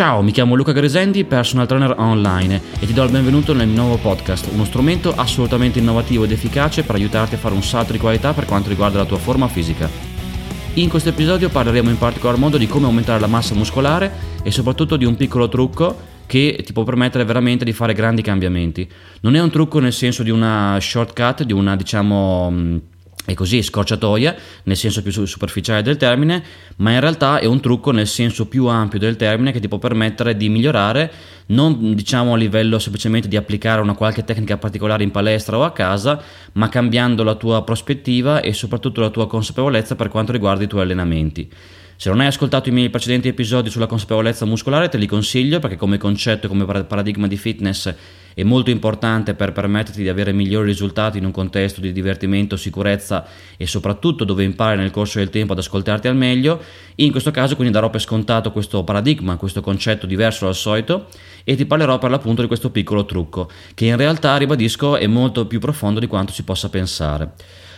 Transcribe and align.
Ciao, 0.00 0.22
mi 0.22 0.30
chiamo 0.30 0.54
Luca 0.54 0.72
Gresendi, 0.72 1.24
personal 1.24 1.66
trainer 1.66 1.94
online 1.98 2.62
e 2.80 2.86
ti 2.86 2.94
do 2.94 3.02
il 3.04 3.10
benvenuto 3.10 3.52
nel 3.52 3.68
nuovo 3.68 3.98
podcast, 3.98 4.48
uno 4.50 4.64
strumento 4.64 5.12
assolutamente 5.14 5.78
innovativo 5.78 6.24
ed 6.24 6.30
efficace 6.30 6.84
per 6.84 6.94
aiutarti 6.94 7.34
a 7.34 7.38
fare 7.38 7.54
un 7.54 7.62
salto 7.62 7.92
di 7.92 7.98
qualità 7.98 8.32
per 8.32 8.46
quanto 8.46 8.70
riguarda 8.70 8.96
la 8.96 9.04
tua 9.04 9.18
forma 9.18 9.46
fisica. 9.46 9.90
In 10.72 10.88
questo 10.88 11.10
episodio 11.10 11.50
parleremo 11.50 11.90
in 11.90 11.98
particolar 11.98 12.38
modo 12.38 12.56
di 12.56 12.66
come 12.66 12.86
aumentare 12.86 13.20
la 13.20 13.26
massa 13.26 13.54
muscolare 13.54 14.10
e 14.42 14.50
soprattutto 14.50 14.96
di 14.96 15.04
un 15.04 15.16
piccolo 15.16 15.50
trucco 15.50 15.94
che 16.24 16.62
ti 16.64 16.72
può 16.72 16.82
permettere 16.82 17.24
veramente 17.24 17.66
di 17.66 17.74
fare 17.74 17.92
grandi 17.92 18.22
cambiamenti. 18.22 18.90
Non 19.20 19.36
è 19.36 19.42
un 19.42 19.50
trucco 19.50 19.80
nel 19.80 19.92
senso 19.92 20.22
di 20.22 20.30
una 20.30 20.78
shortcut, 20.80 21.42
di 21.42 21.52
una 21.52 21.76
diciamo 21.76 22.80
è 23.30 23.34
così 23.34 23.62
scorciatoia 23.62 24.34
nel 24.64 24.76
senso 24.76 25.02
più 25.02 25.10
superficiale 25.24 25.82
del 25.82 25.96
termine, 25.96 26.42
ma 26.76 26.92
in 26.92 27.00
realtà 27.00 27.38
è 27.38 27.46
un 27.46 27.60
trucco 27.60 27.92
nel 27.92 28.06
senso 28.06 28.46
più 28.46 28.66
ampio 28.66 28.98
del 28.98 29.16
termine 29.16 29.52
che 29.52 29.60
ti 29.60 29.68
può 29.68 29.78
permettere 29.78 30.36
di 30.36 30.48
migliorare, 30.48 31.12
non 31.46 31.94
diciamo 31.94 32.34
a 32.34 32.36
livello 32.36 32.78
semplicemente 32.78 33.28
di 33.28 33.36
applicare 33.36 33.80
una 33.80 33.94
qualche 33.94 34.24
tecnica 34.24 34.56
particolare 34.56 35.02
in 35.02 35.10
palestra 35.10 35.56
o 35.56 35.64
a 35.64 35.72
casa, 35.72 36.22
ma 36.52 36.68
cambiando 36.68 37.22
la 37.22 37.34
tua 37.34 37.62
prospettiva 37.62 38.40
e 38.40 38.52
soprattutto 38.52 39.00
la 39.00 39.10
tua 39.10 39.26
consapevolezza 39.26 39.94
per 39.94 40.08
quanto 40.08 40.32
riguarda 40.32 40.64
i 40.64 40.68
tuoi 40.68 40.82
allenamenti. 40.82 41.48
Se 41.96 42.08
non 42.08 42.20
hai 42.20 42.28
ascoltato 42.28 42.70
i 42.70 42.72
miei 42.72 42.88
precedenti 42.88 43.28
episodi 43.28 43.68
sulla 43.68 43.86
consapevolezza 43.86 44.46
muscolare, 44.46 44.88
te 44.88 44.96
li 44.96 45.06
consiglio 45.06 45.58
perché 45.58 45.76
come 45.76 45.98
concetto 45.98 46.46
e 46.46 46.48
come 46.48 46.64
paradigma 46.64 47.26
di 47.26 47.36
fitness 47.36 47.94
è 48.34 48.42
molto 48.42 48.70
importante 48.70 49.34
per 49.34 49.52
permetterti 49.52 50.02
di 50.02 50.08
avere 50.08 50.32
migliori 50.32 50.66
risultati 50.66 51.18
in 51.18 51.24
un 51.24 51.30
contesto 51.30 51.80
di 51.80 51.92
divertimento, 51.92 52.56
sicurezza 52.56 53.26
e 53.56 53.66
soprattutto 53.66 54.24
dove 54.24 54.44
impari 54.44 54.78
nel 54.78 54.90
corso 54.90 55.18
del 55.18 55.30
tempo 55.30 55.52
ad 55.52 55.58
ascoltarti 55.58 56.08
al 56.08 56.16
meglio. 56.16 56.60
In 56.96 57.10
questo 57.10 57.30
caso 57.30 57.54
quindi 57.56 57.72
darò 57.72 57.90
per 57.90 58.00
scontato 58.00 58.52
questo 58.52 58.84
paradigma, 58.84 59.36
questo 59.36 59.60
concetto 59.60 60.06
diverso 60.06 60.44
dal 60.44 60.54
solito 60.54 61.06
e 61.44 61.56
ti 61.56 61.66
parlerò 61.66 61.98
per 61.98 62.10
l'appunto 62.10 62.42
di 62.42 62.48
questo 62.48 62.70
piccolo 62.70 63.04
trucco 63.04 63.50
che 63.74 63.86
in 63.86 63.96
realtà, 63.96 64.36
ribadisco, 64.36 64.96
è 64.96 65.06
molto 65.06 65.46
più 65.46 65.58
profondo 65.58 66.00
di 66.00 66.06
quanto 66.06 66.32
si 66.32 66.42
possa 66.42 66.68
pensare. 66.68 67.32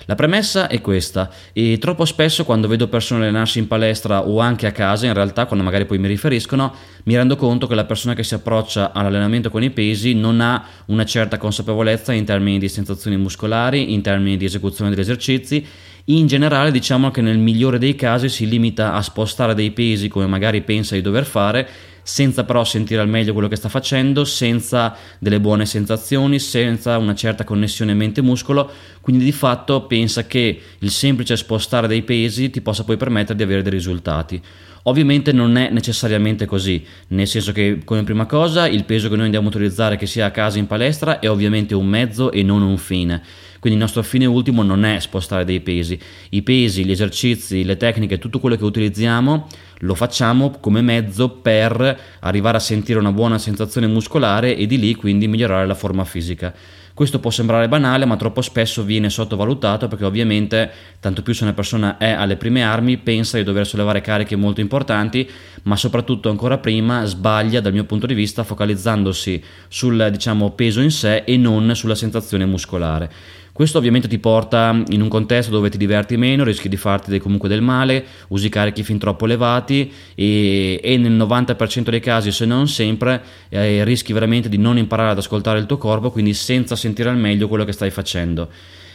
La 0.06 0.14
premessa 0.14 0.68
è 0.68 0.80
questa, 0.80 1.30
e 1.52 1.78
troppo 1.78 2.04
spesso 2.04 2.44
quando 2.44 2.68
vedo 2.68 2.88
persone 2.88 3.22
allenarsi 3.22 3.58
in 3.58 3.68
palestra 3.68 4.26
o 4.26 4.40
anche 4.40 4.66
a 4.66 4.72
casa, 4.72 5.06
in 5.06 5.14
realtà 5.14 5.46
quando 5.46 5.64
magari 5.64 5.86
poi 5.86 5.98
mi 5.98 6.08
riferiscono, 6.08 6.74
mi 7.04 7.16
rendo 7.16 7.36
conto 7.36 7.66
che 7.66 7.74
la 7.74 7.84
persona 7.84 8.14
che 8.14 8.24
si 8.24 8.34
approccia 8.34 8.92
all'allenamento 8.92 9.50
con 9.50 9.62
i 9.62 9.70
pesi 9.70 10.14
non 10.14 10.40
ha 10.40 10.64
una 10.86 11.04
certa 11.04 11.38
consapevolezza 11.38 12.12
in 12.12 12.24
termini 12.24 12.58
di 12.58 12.68
sensazioni 12.68 13.16
muscolari, 13.16 13.92
in 13.92 14.02
termini 14.02 14.36
di 14.36 14.44
esecuzione 14.44 14.90
degli 14.90 15.00
esercizi. 15.00 15.66
In 16.06 16.26
generale 16.26 16.72
diciamo 16.72 17.12
che 17.12 17.20
nel 17.20 17.38
migliore 17.38 17.78
dei 17.78 17.94
casi 17.94 18.28
si 18.28 18.48
limita 18.48 18.92
a 18.94 19.02
spostare 19.02 19.54
dei 19.54 19.70
pesi 19.70 20.08
come 20.08 20.26
magari 20.26 20.62
pensa 20.62 20.96
di 20.96 21.00
dover 21.00 21.24
fare 21.24 21.68
senza 22.02 22.44
però 22.44 22.64
sentire 22.64 23.00
al 23.00 23.08
meglio 23.08 23.32
quello 23.32 23.48
che 23.48 23.56
sta 23.56 23.68
facendo, 23.68 24.24
senza 24.24 24.96
delle 25.18 25.40
buone 25.40 25.66
sensazioni, 25.66 26.38
senza 26.38 26.98
una 26.98 27.14
certa 27.14 27.44
connessione 27.44 27.94
mente-muscolo, 27.94 28.70
quindi 29.00 29.24
di 29.24 29.32
fatto 29.32 29.86
pensa 29.86 30.26
che 30.26 30.60
il 30.78 30.90
semplice 30.90 31.36
spostare 31.36 31.86
dei 31.86 32.02
pesi 32.02 32.50
ti 32.50 32.60
possa 32.60 32.84
poi 32.84 32.96
permettere 32.96 33.36
di 33.36 33.42
avere 33.42 33.62
dei 33.62 33.72
risultati. 33.72 34.40
Ovviamente 34.84 35.30
non 35.32 35.56
è 35.56 35.70
necessariamente 35.70 36.44
così, 36.44 36.84
nel 37.08 37.28
senso 37.28 37.52
che 37.52 37.82
come 37.84 38.02
prima 38.02 38.26
cosa 38.26 38.66
il 38.66 38.84
peso 38.84 39.08
che 39.08 39.14
noi 39.14 39.26
andiamo 39.26 39.46
a 39.46 39.50
utilizzare 39.50 39.96
che 39.96 40.06
sia 40.06 40.26
a 40.26 40.30
casa 40.32 40.58
in 40.58 40.66
palestra 40.66 41.20
è 41.20 41.30
ovviamente 41.30 41.74
un 41.74 41.86
mezzo 41.86 42.32
e 42.32 42.42
non 42.42 42.62
un 42.62 42.76
fine. 42.78 43.22
Quindi 43.62 43.78
il 43.78 43.84
nostro 43.84 44.02
fine 44.02 44.26
ultimo 44.26 44.64
non 44.64 44.84
è 44.84 44.98
spostare 44.98 45.44
dei 45.44 45.60
pesi. 45.60 45.96
I 46.30 46.42
pesi, 46.42 46.84
gli 46.84 46.90
esercizi, 46.90 47.62
le 47.62 47.76
tecniche, 47.76 48.18
tutto 48.18 48.40
quello 48.40 48.56
che 48.56 48.64
utilizziamo 48.64 49.46
lo 49.78 49.94
facciamo 49.94 50.50
come 50.58 50.80
mezzo 50.80 51.28
per 51.28 52.00
arrivare 52.18 52.56
a 52.56 52.60
sentire 52.60 52.98
una 52.98 53.12
buona 53.12 53.38
sensazione 53.38 53.86
muscolare 53.86 54.56
e 54.56 54.66
di 54.66 54.80
lì 54.80 54.96
quindi 54.96 55.28
migliorare 55.28 55.64
la 55.64 55.76
forma 55.76 56.04
fisica. 56.04 56.52
Questo 56.94 57.20
può 57.20 57.30
sembrare 57.30 57.68
banale, 57.68 58.04
ma 58.04 58.16
troppo 58.16 58.42
spesso 58.42 58.82
viene 58.82 59.08
sottovalutato 59.08 59.88
perché 59.88 60.04
ovviamente, 60.04 60.70
tanto 61.00 61.22
più 61.22 61.32
se 61.32 61.44
una 61.44 61.54
persona 61.54 61.96
è 61.96 62.10
alle 62.10 62.36
prime 62.36 62.62
armi, 62.62 62.98
pensa 62.98 63.38
di 63.38 63.44
dover 63.44 63.66
sollevare 63.66 64.02
cariche 64.02 64.36
molto 64.36 64.60
importanti, 64.60 65.28
ma 65.62 65.76
soprattutto 65.76 66.28
ancora 66.28 66.58
prima 66.58 67.04
sbaglia 67.04 67.60
dal 67.60 67.72
mio 67.72 67.84
punto 67.84 68.06
di 68.06 68.14
vista 68.14 68.44
focalizzandosi 68.44 69.42
sul 69.68 70.08
diciamo, 70.10 70.50
peso 70.50 70.80
in 70.80 70.90
sé 70.90 71.22
e 71.24 71.36
non 71.38 71.74
sulla 71.74 71.94
sensazione 71.94 72.44
muscolare. 72.44 73.10
Questo 73.52 73.76
ovviamente 73.76 74.08
ti 74.08 74.18
porta 74.18 74.82
in 74.88 75.02
un 75.02 75.08
contesto 75.08 75.50
dove 75.50 75.68
ti 75.68 75.76
diverti 75.76 76.16
meno, 76.16 76.42
rischi 76.42 76.70
di 76.70 76.78
farti 76.78 77.18
comunque 77.18 77.50
del 77.50 77.60
male, 77.60 78.04
usi 78.28 78.48
carichi 78.48 78.82
fin 78.82 78.98
troppo 78.98 79.26
elevati 79.26 79.92
e, 80.14 80.80
e 80.82 80.96
nel 80.96 81.12
90% 81.12 81.90
dei 81.90 82.00
casi, 82.00 82.32
se 82.32 82.46
non 82.46 82.66
sempre, 82.66 83.22
eh, 83.50 83.84
rischi 83.84 84.14
veramente 84.14 84.48
di 84.48 84.56
non 84.56 84.78
imparare 84.78 85.10
ad 85.10 85.18
ascoltare 85.18 85.58
il 85.58 85.66
tuo 85.66 85.76
corpo, 85.76 86.10
quindi 86.10 86.32
senza 86.32 86.76
sentire 86.76 87.10
al 87.10 87.18
meglio 87.18 87.46
quello 87.46 87.64
che 87.64 87.72
stai 87.72 87.90
facendo. 87.90 88.48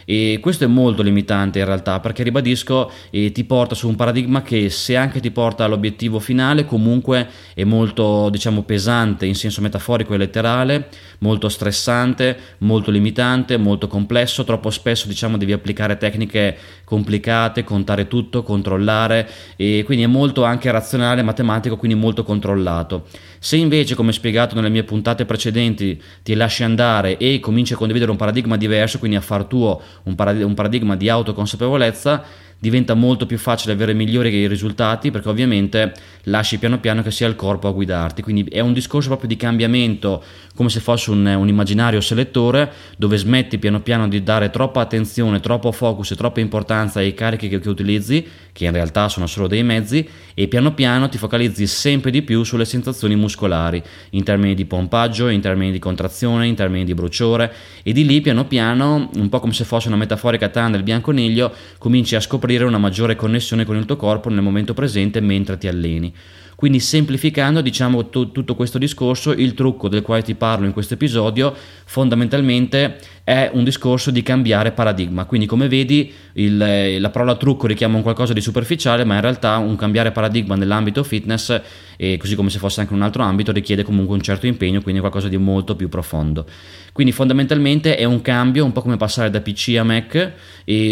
E 0.10 0.38
questo 0.40 0.64
è 0.64 0.68
molto 0.68 1.02
limitante 1.02 1.60
in 1.60 1.66
realtà 1.66 2.00
perché 2.00 2.24
ribadisco 2.24 2.90
eh, 3.10 3.34
ti 3.34 3.44
porta 3.44 3.76
su 3.76 3.90
un 3.90 3.98
paradigma 3.98 4.42
che 4.42 4.70
se 4.70 4.96
anche 4.96 5.20
ti 5.20 5.32
porta 5.32 5.66
all'obiettivo 5.66 6.20
finale 6.20 6.64
comunque 6.64 7.28
è 7.54 7.66
molto 7.66 8.30
diciamo 8.30 8.64
pesante 8.64 9.26
in 9.26 9.36
senso 9.36 9.60
metaforico 9.60 10.14
e 10.14 10.18
letterale, 10.18 10.88
molto 11.20 11.50
stressante, 11.50 12.38
molto 12.60 12.92
limitante, 12.92 13.58
molto 13.58 13.88
complesso, 13.88 14.44
troppo 14.44 14.70
spesso 14.70 15.08
diciamo 15.08 15.38
devi 15.38 15.54
applicare 15.54 15.98
tecniche 15.98 16.58
complicate, 16.84 17.64
contare 17.64 18.08
tutto, 18.08 18.44
controllare 18.44 19.30
e 19.56 19.84
quindi 19.86 20.04
è 20.04 20.08
molto 20.08 20.44
anche 20.44 20.72
razionale, 20.72 21.24
matematico, 21.24 21.78
quindi 21.78 21.98
molto 21.98 22.24
controllato. 22.24 23.06
Se 23.40 23.56
invece 23.56 23.96
come 23.96 24.12
spiegato 24.12 24.56
nelle 24.56 24.70
mie 24.70 24.84
puntate 24.84 25.26
precedenti 25.26 26.02
ti 26.24 26.34
lasci 26.34 26.64
andare 26.64 27.18
e 27.18 27.40
cominci 27.40 27.74
a 27.74 27.78
condividere 27.78 28.12
un 28.12 28.18
paradigma 28.18 28.58
diverso, 28.58 29.00
quindi 29.00 29.18
a 29.18 29.22
far 29.22 29.46
tuo 29.46 29.82
un, 30.04 30.16
parad- 30.16 30.42
un 30.42 30.54
paradigma 30.54 30.96
di 30.96 31.10
autoconsapevolezza, 31.10 32.24
diventa 32.60 32.94
molto 32.96 33.26
più 33.26 33.38
facile 33.38 33.74
avere 33.74 33.94
migliori 33.94 34.48
risultati 34.48 35.12
perché 35.12 35.30
ovviamente 35.30 35.94
lasci 36.24 36.58
piano 36.58 36.80
piano 36.80 37.02
che 37.02 37.12
sia 37.12 37.28
il 37.28 37.36
corpo 37.36 37.68
a 37.68 37.72
guidarti. 37.72 38.22
Quindi 38.22 38.46
è 38.50 38.60
un 38.60 38.74
discorso 38.74 39.10
proprio 39.10 39.30
di 39.30 39.36
cambiamento, 39.36 40.24
come 40.56 40.70
se 40.70 40.80
fosse 40.80 41.12
un, 41.12 41.26
un 41.26 41.48
immaginario 41.48 42.02
selettore, 42.02 42.72
dove 42.98 43.18
smetti 43.18 43.58
piano 43.60 43.82
piano 43.82 44.08
di 44.08 44.24
dare 44.24 44.50
troppa 44.50 44.82
attenzione, 44.82 45.40
troppo 45.40 45.72
focus 45.72 46.12
e 46.12 46.16
troppa 46.16 46.40
importanza 46.40 47.00
ai 47.00 47.14
carichi 47.14 47.48
che, 47.48 47.60
che 47.60 47.70
utilizzi, 47.70 48.26
che 48.52 48.66
in 48.66 48.72
realtà 48.72 49.08
sono 49.08 49.28
solo 49.28 49.48
dei 49.48 49.64
mezzi, 49.64 50.08
e 50.34 50.48
piano 50.48 50.74
piano 50.74 51.10
ti 51.10 51.18
focalizzi 51.18 51.68
sempre 51.68 52.12
di 52.12 52.24
più 52.24 52.44
sulle 52.44 52.66
sensazioni 52.66 53.16
muscolari, 53.16 53.82
in 54.12 54.24
termini 54.24 54.56
di 54.56 54.66
pompaggio, 54.66 55.30
in 55.30 55.42
termini 55.42 55.72
di 55.72 55.80
contrazione, 55.80 56.48
in 56.48 56.56
termini 56.56 56.84
di 56.84 56.94
bruciore, 56.94 57.54
e 57.84 57.94
di 57.94 58.06
lì 58.06 58.20
piano 58.22 58.46
piano, 58.46 59.10
un 59.16 59.30
po' 59.30 59.40
come 59.40 59.54
se 59.54 59.64
fosse 59.64 59.88
una 59.88 59.98
metaforica 59.98 60.50
tana 60.50 60.72
del 60.72 60.84
bianconiglio, 60.84 61.54
cominci 61.78 62.16
a 62.16 62.20
scoprire 62.20 62.47
una 62.56 62.78
maggiore 62.78 63.16
connessione 63.16 63.66
con 63.66 63.76
il 63.76 63.86
tuo 63.86 63.96
corpo 63.96 64.30
nel 64.30 64.42
momento 64.42 64.74
presente 64.74 65.20
mentre 65.20 65.58
ti 65.58 65.68
alleni. 65.68 66.14
Quindi 66.58 66.80
semplificando 66.80 67.62
diciamo 67.62 68.10
t- 68.10 68.32
tutto 68.32 68.56
questo 68.56 68.80
discorso, 68.80 69.32
il 69.32 69.54
trucco 69.54 69.90
del 69.90 70.02
quale 70.02 70.24
ti 70.24 70.34
parlo 70.34 70.66
in 70.66 70.74
questo 70.74 70.96
episodio 70.96 71.54
fondamentalmente 71.86 72.98
è 73.24 73.52
un 73.54 73.64
discorso 73.64 74.10
di 74.10 74.24
cambiare 74.24 74.72
paradigma. 74.72 75.26
Quindi 75.26 75.46
come 75.46 75.68
vedi 75.68 76.12
il, 76.34 77.00
la 77.00 77.10
parola 77.12 77.36
trucco 77.36 77.68
richiama 77.68 77.98
un 77.98 78.02
qualcosa 78.02 78.34
di 78.34 78.42
superficiale, 78.42 79.04
ma 79.04 79.14
in 79.14 79.22
realtà 79.22 79.58
un 79.58 79.76
cambiare 79.76 80.12
paradigma 80.12 80.56
nell'ambito 80.56 81.04
fitness, 81.04 81.62
e 81.98 82.16
così 82.18 82.36
come 82.36 82.50
se 82.50 82.60
fosse 82.60 82.80
anche 82.80 82.94
un 82.94 83.02
altro 83.02 83.24
ambito, 83.24 83.52
richiede 83.52 83.84
comunque 83.84 84.16
un 84.16 84.22
certo 84.22 84.48
impegno, 84.48 84.82
quindi 84.82 85.02
qualcosa 85.02 85.28
di 85.28 85.38
molto 85.38 85.76
più 85.76 85.90
profondo. 85.90 86.46
Quindi 86.94 87.14
fondamentalmente 87.14 87.96
è 87.96 88.06
un 88.06 88.22
cambio, 88.22 88.64
un 88.64 88.72
po' 88.72 88.82
come 88.82 88.98
passare 88.98 89.30
da 89.30 89.42
PC 89.42 89.76
a 89.78 89.84
Mac, 89.84 90.32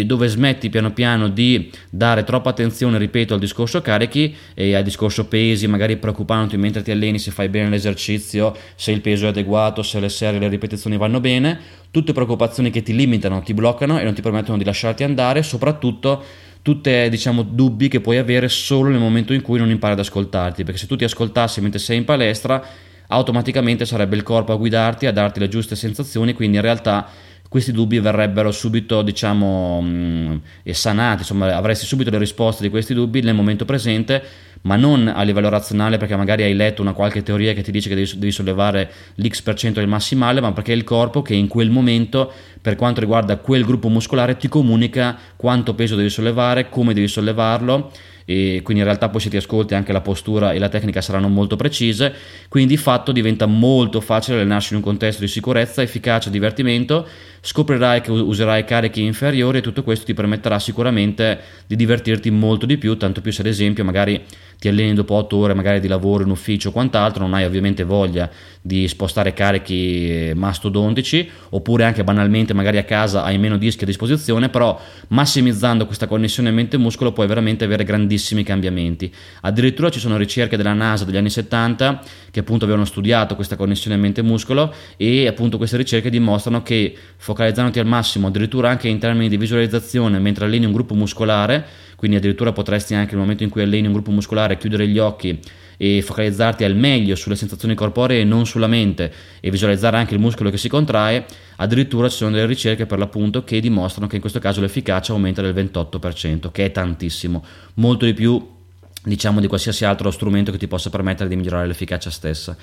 dove 0.04 0.28
smetti 0.28 0.68
piano 0.68 0.92
piano 0.92 1.28
di 1.28 1.70
dare 1.90 2.22
troppa 2.22 2.50
attenzione, 2.50 2.98
ripeto, 2.98 3.34
al 3.34 3.40
discorso 3.40 3.80
carichi 3.80 4.34
e 4.54 4.74
al 4.74 4.84
discorso 4.84 5.26
pesi, 5.26 5.66
magari 5.66 5.96
preoccupandoti 5.96 6.56
mentre 6.56 6.82
ti 6.82 6.90
alleni 6.90 7.18
se 7.18 7.30
fai 7.30 7.48
bene 7.48 7.70
l'esercizio, 7.70 8.56
se 8.76 8.92
il 8.92 9.00
peso 9.00 9.26
è 9.26 9.28
adeguato, 9.28 9.82
se 9.82 9.98
le 9.98 10.08
serie 10.08 10.38
e 10.38 10.40
le 10.40 10.48
ripetizioni 10.48 10.96
vanno 10.96 11.18
bene, 11.18 11.58
tutte 11.90 12.12
preoccupazioni 12.12 12.70
che 12.70 12.82
ti 12.82 12.94
limitano, 12.94 13.42
ti 13.42 13.54
bloccano 13.54 13.98
e 13.98 14.04
non 14.04 14.14
ti 14.14 14.22
permettono 14.22 14.58
di 14.58 14.64
lasciarti 14.64 15.02
andare, 15.02 15.42
soprattutto 15.42 16.22
tutte 16.62 17.08
diciamo 17.08 17.42
dubbi 17.42 17.88
che 17.88 18.00
puoi 18.00 18.18
avere 18.18 18.48
solo 18.48 18.90
nel 18.90 18.98
momento 18.98 19.32
in 19.32 19.42
cui 19.42 19.58
non 19.58 19.70
impari 19.70 19.92
ad 19.92 20.00
ascoltarti, 20.00 20.64
perché 20.64 20.78
se 20.78 20.86
tu 20.86 20.96
ti 20.96 21.04
ascoltassi 21.04 21.60
mentre 21.60 21.78
sei 21.78 21.98
in 21.98 22.04
palestra, 22.04 22.62
automaticamente 23.08 23.86
sarebbe 23.86 24.16
il 24.16 24.22
corpo 24.22 24.52
a 24.52 24.56
guidarti, 24.56 25.06
a 25.06 25.12
darti 25.12 25.40
le 25.40 25.48
giuste 25.48 25.76
sensazioni, 25.76 26.32
quindi 26.32 26.56
in 26.56 26.62
realtà 26.62 27.08
questi 27.48 27.72
dubbi 27.72 28.00
verrebbero 28.00 28.50
subito, 28.50 29.02
diciamo, 29.02 29.80
mh, 29.80 30.40
sanati, 30.70 31.20
insomma, 31.20 31.54
avresti 31.56 31.86
subito 31.86 32.10
le 32.10 32.18
risposte 32.18 32.62
di 32.62 32.70
questi 32.70 32.92
dubbi 32.92 33.22
nel 33.22 33.34
momento 33.34 33.64
presente, 33.64 34.22
ma 34.66 34.74
non 34.74 35.06
a 35.06 35.22
livello 35.22 35.48
razionale 35.48 35.96
perché 35.96 36.16
magari 36.16 36.42
hai 36.42 36.54
letto 36.54 36.82
una 36.82 36.92
qualche 36.92 37.22
teoria 37.22 37.52
che 37.54 37.62
ti 37.62 37.70
dice 37.70 37.88
che 37.88 37.94
devi, 37.94 38.10
devi 38.18 38.32
sollevare 38.32 38.90
l'X% 39.14 39.78
del 39.78 39.86
massimale, 39.86 40.40
ma 40.40 40.52
perché 40.52 40.72
è 40.72 40.76
il 40.76 40.82
corpo 40.82 41.22
che 41.22 41.34
in 41.34 41.46
quel 41.46 41.70
momento, 41.70 42.30
per 42.60 42.74
quanto 42.74 42.98
riguarda 42.98 43.36
quel 43.36 43.64
gruppo 43.64 43.88
muscolare, 43.88 44.36
ti 44.36 44.48
comunica 44.48 45.16
quanto 45.36 45.74
peso 45.74 45.94
devi 45.94 46.10
sollevare, 46.10 46.68
come 46.68 46.94
devi 46.94 47.06
sollevarlo 47.06 47.92
e 48.28 48.60
quindi 48.64 48.82
in 48.82 48.88
realtà 48.88 49.08
poi 49.08 49.20
se 49.20 49.30
ti 49.30 49.36
ascolti 49.36 49.76
anche 49.76 49.92
la 49.92 50.00
postura 50.00 50.50
e 50.50 50.58
la 50.58 50.68
tecnica 50.68 51.00
saranno 51.00 51.28
molto 51.28 51.54
precise, 51.54 52.12
quindi 52.48 52.74
di 52.74 52.76
fatto 52.76 53.12
diventa 53.12 53.46
molto 53.46 54.00
facile 54.00 54.38
allenarsi 54.38 54.72
in 54.72 54.80
un 54.80 54.84
contesto 54.84 55.22
di 55.22 55.28
sicurezza, 55.28 55.80
efficacia, 55.80 56.28
divertimento, 56.28 57.06
scoprirai 57.40 58.00
che 58.00 58.10
userai 58.10 58.64
carichi 58.64 59.00
inferiori 59.00 59.58
e 59.58 59.60
tutto 59.60 59.84
questo 59.84 60.06
ti 60.06 60.12
permetterà 60.12 60.58
sicuramente 60.58 61.38
di 61.68 61.76
divertirti 61.76 62.28
molto 62.30 62.66
di 62.66 62.76
più, 62.78 62.96
tanto 62.96 63.20
più 63.20 63.30
se 63.30 63.42
ad 63.42 63.46
esempio 63.46 63.84
magari 63.84 64.20
ti 64.58 64.68
alleni 64.68 64.94
dopo 64.94 65.14
8 65.14 65.36
ore 65.36 65.54
magari 65.54 65.80
di 65.80 65.88
lavoro 65.88 66.24
in 66.24 66.30
ufficio 66.30 66.70
o 66.70 66.72
quant'altro, 66.72 67.22
non 67.22 67.34
hai 67.34 67.44
ovviamente 67.44 67.84
voglia 67.84 68.30
di 68.60 68.88
spostare 68.88 69.32
carichi 69.32 70.32
mastodontici, 70.34 71.28
oppure 71.50 71.84
anche 71.84 72.02
banalmente 72.02 72.52
magari 72.52 72.78
a 72.78 72.84
casa 72.84 73.22
hai 73.22 73.38
meno 73.38 73.58
dischi 73.58 73.84
a 73.84 73.86
disposizione, 73.86 74.48
però 74.48 74.80
massimizzando 75.08 75.86
questa 75.86 76.06
connessione 76.06 76.50
mente-muscolo 76.50 77.12
puoi 77.12 77.26
veramente 77.26 77.64
avere 77.64 77.84
grandissimi 77.84 78.42
cambiamenti. 78.42 79.12
Addirittura 79.42 79.90
ci 79.90 80.00
sono 80.00 80.16
ricerche 80.16 80.56
della 80.56 80.72
NASA 80.72 81.04
degli 81.04 81.16
anni 81.16 81.30
70 81.30 82.02
che 82.30 82.40
appunto 82.40 82.64
avevano 82.64 82.84
studiato 82.84 83.34
questa 83.34 83.56
connessione 83.56 83.96
mente-muscolo 83.96 84.74
e 84.96 85.26
appunto 85.26 85.58
queste 85.58 85.76
ricerche 85.76 86.10
dimostrano 86.10 86.62
che 86.62 86.94
focalizzandoti 87.16 87.78
al 87.78 87.86
massimo, 87.86 88.26
addirittura 88.28 88.68
anche 88.68 88.88
in 88.88 88.98
termini 88.98 89.28
di 89.28 89.36
visualizzazione 89.36 90.18
mentre 90.18 90.44
alleni 90.44 90.66
un 90.66 90.72
gruppo 90.72 90.94
muscolare, 90.94 91.84
quindi 91.96 92.16
addirittura 92.16 92.52
potresti 92.52 92.94
anche 92.94 93.12
nel 93.12 93.20
momento 93.20 93.42
in 93.42 93.50
cui 93.50 93.62
alleni 93.62 93.86
un 93.86 93.92
gruppo 93.92 94.10
muscolare 94.10 94.56
chiudere 94.56 94.86
gli 94.86 94.98
occhi 94.98 95.40
e 95.76 96.00
focalizzarti 96.02 96.64
al 96.64 96.74
meglio 96.74 97.14
sulle 97.16 97.36
sensazioni 97.36 97.74
corporee 97.74 98.20
e 98.20 98.24
non 98.24 98.46
sulla 98.46 98.66
mente 98.66 99.12
e 99.40 99.50
visualizzare 99.50 99.96
anche 99.96 100.14
il 100.14 100.20
muscolo 100.20 100.50
che 100.50 100.56
si 100.56 100.68
contrae, 100.68 101.26
addirittura 101.56 102.08
ci 102.08 102.16
sono 102.16 102.30
delle 102.30 102.46
ricerche 102.46 102.86
per 102.86 102.98
l'appunto 102.98 103.44
che 103.44 103.60
dimostrano 103.60 104.06
che 104.06 104.14
in 104.14 104.20
questo 104.20 104.38
caso 104.38 104.60
l'efficacia 104.60 105.12
aumenta 105.12 105.42
del 105.42 105.54
28%, 105.54 106.50
che 106.50 106.64
è 106.66 106.72
tantissimo, 106.72 107.44
molto 107.74 108.04
di 108.04 108.14
più 108.14 108.54
diciamo 109.02 109.40
di 109.40 109.46
qualsiasi 109.46 109.84
altro 109.84 110.10
strumento 110.10 110.50
che 110.50 110.58
ti 110.58 110.66
possa 110.66 110.90
permettere 110.90 111.28
di 111.28 111.36
migliorare 111.36 111.66
l'efficacia 111.66 112.10
stessa. 112.10 112.56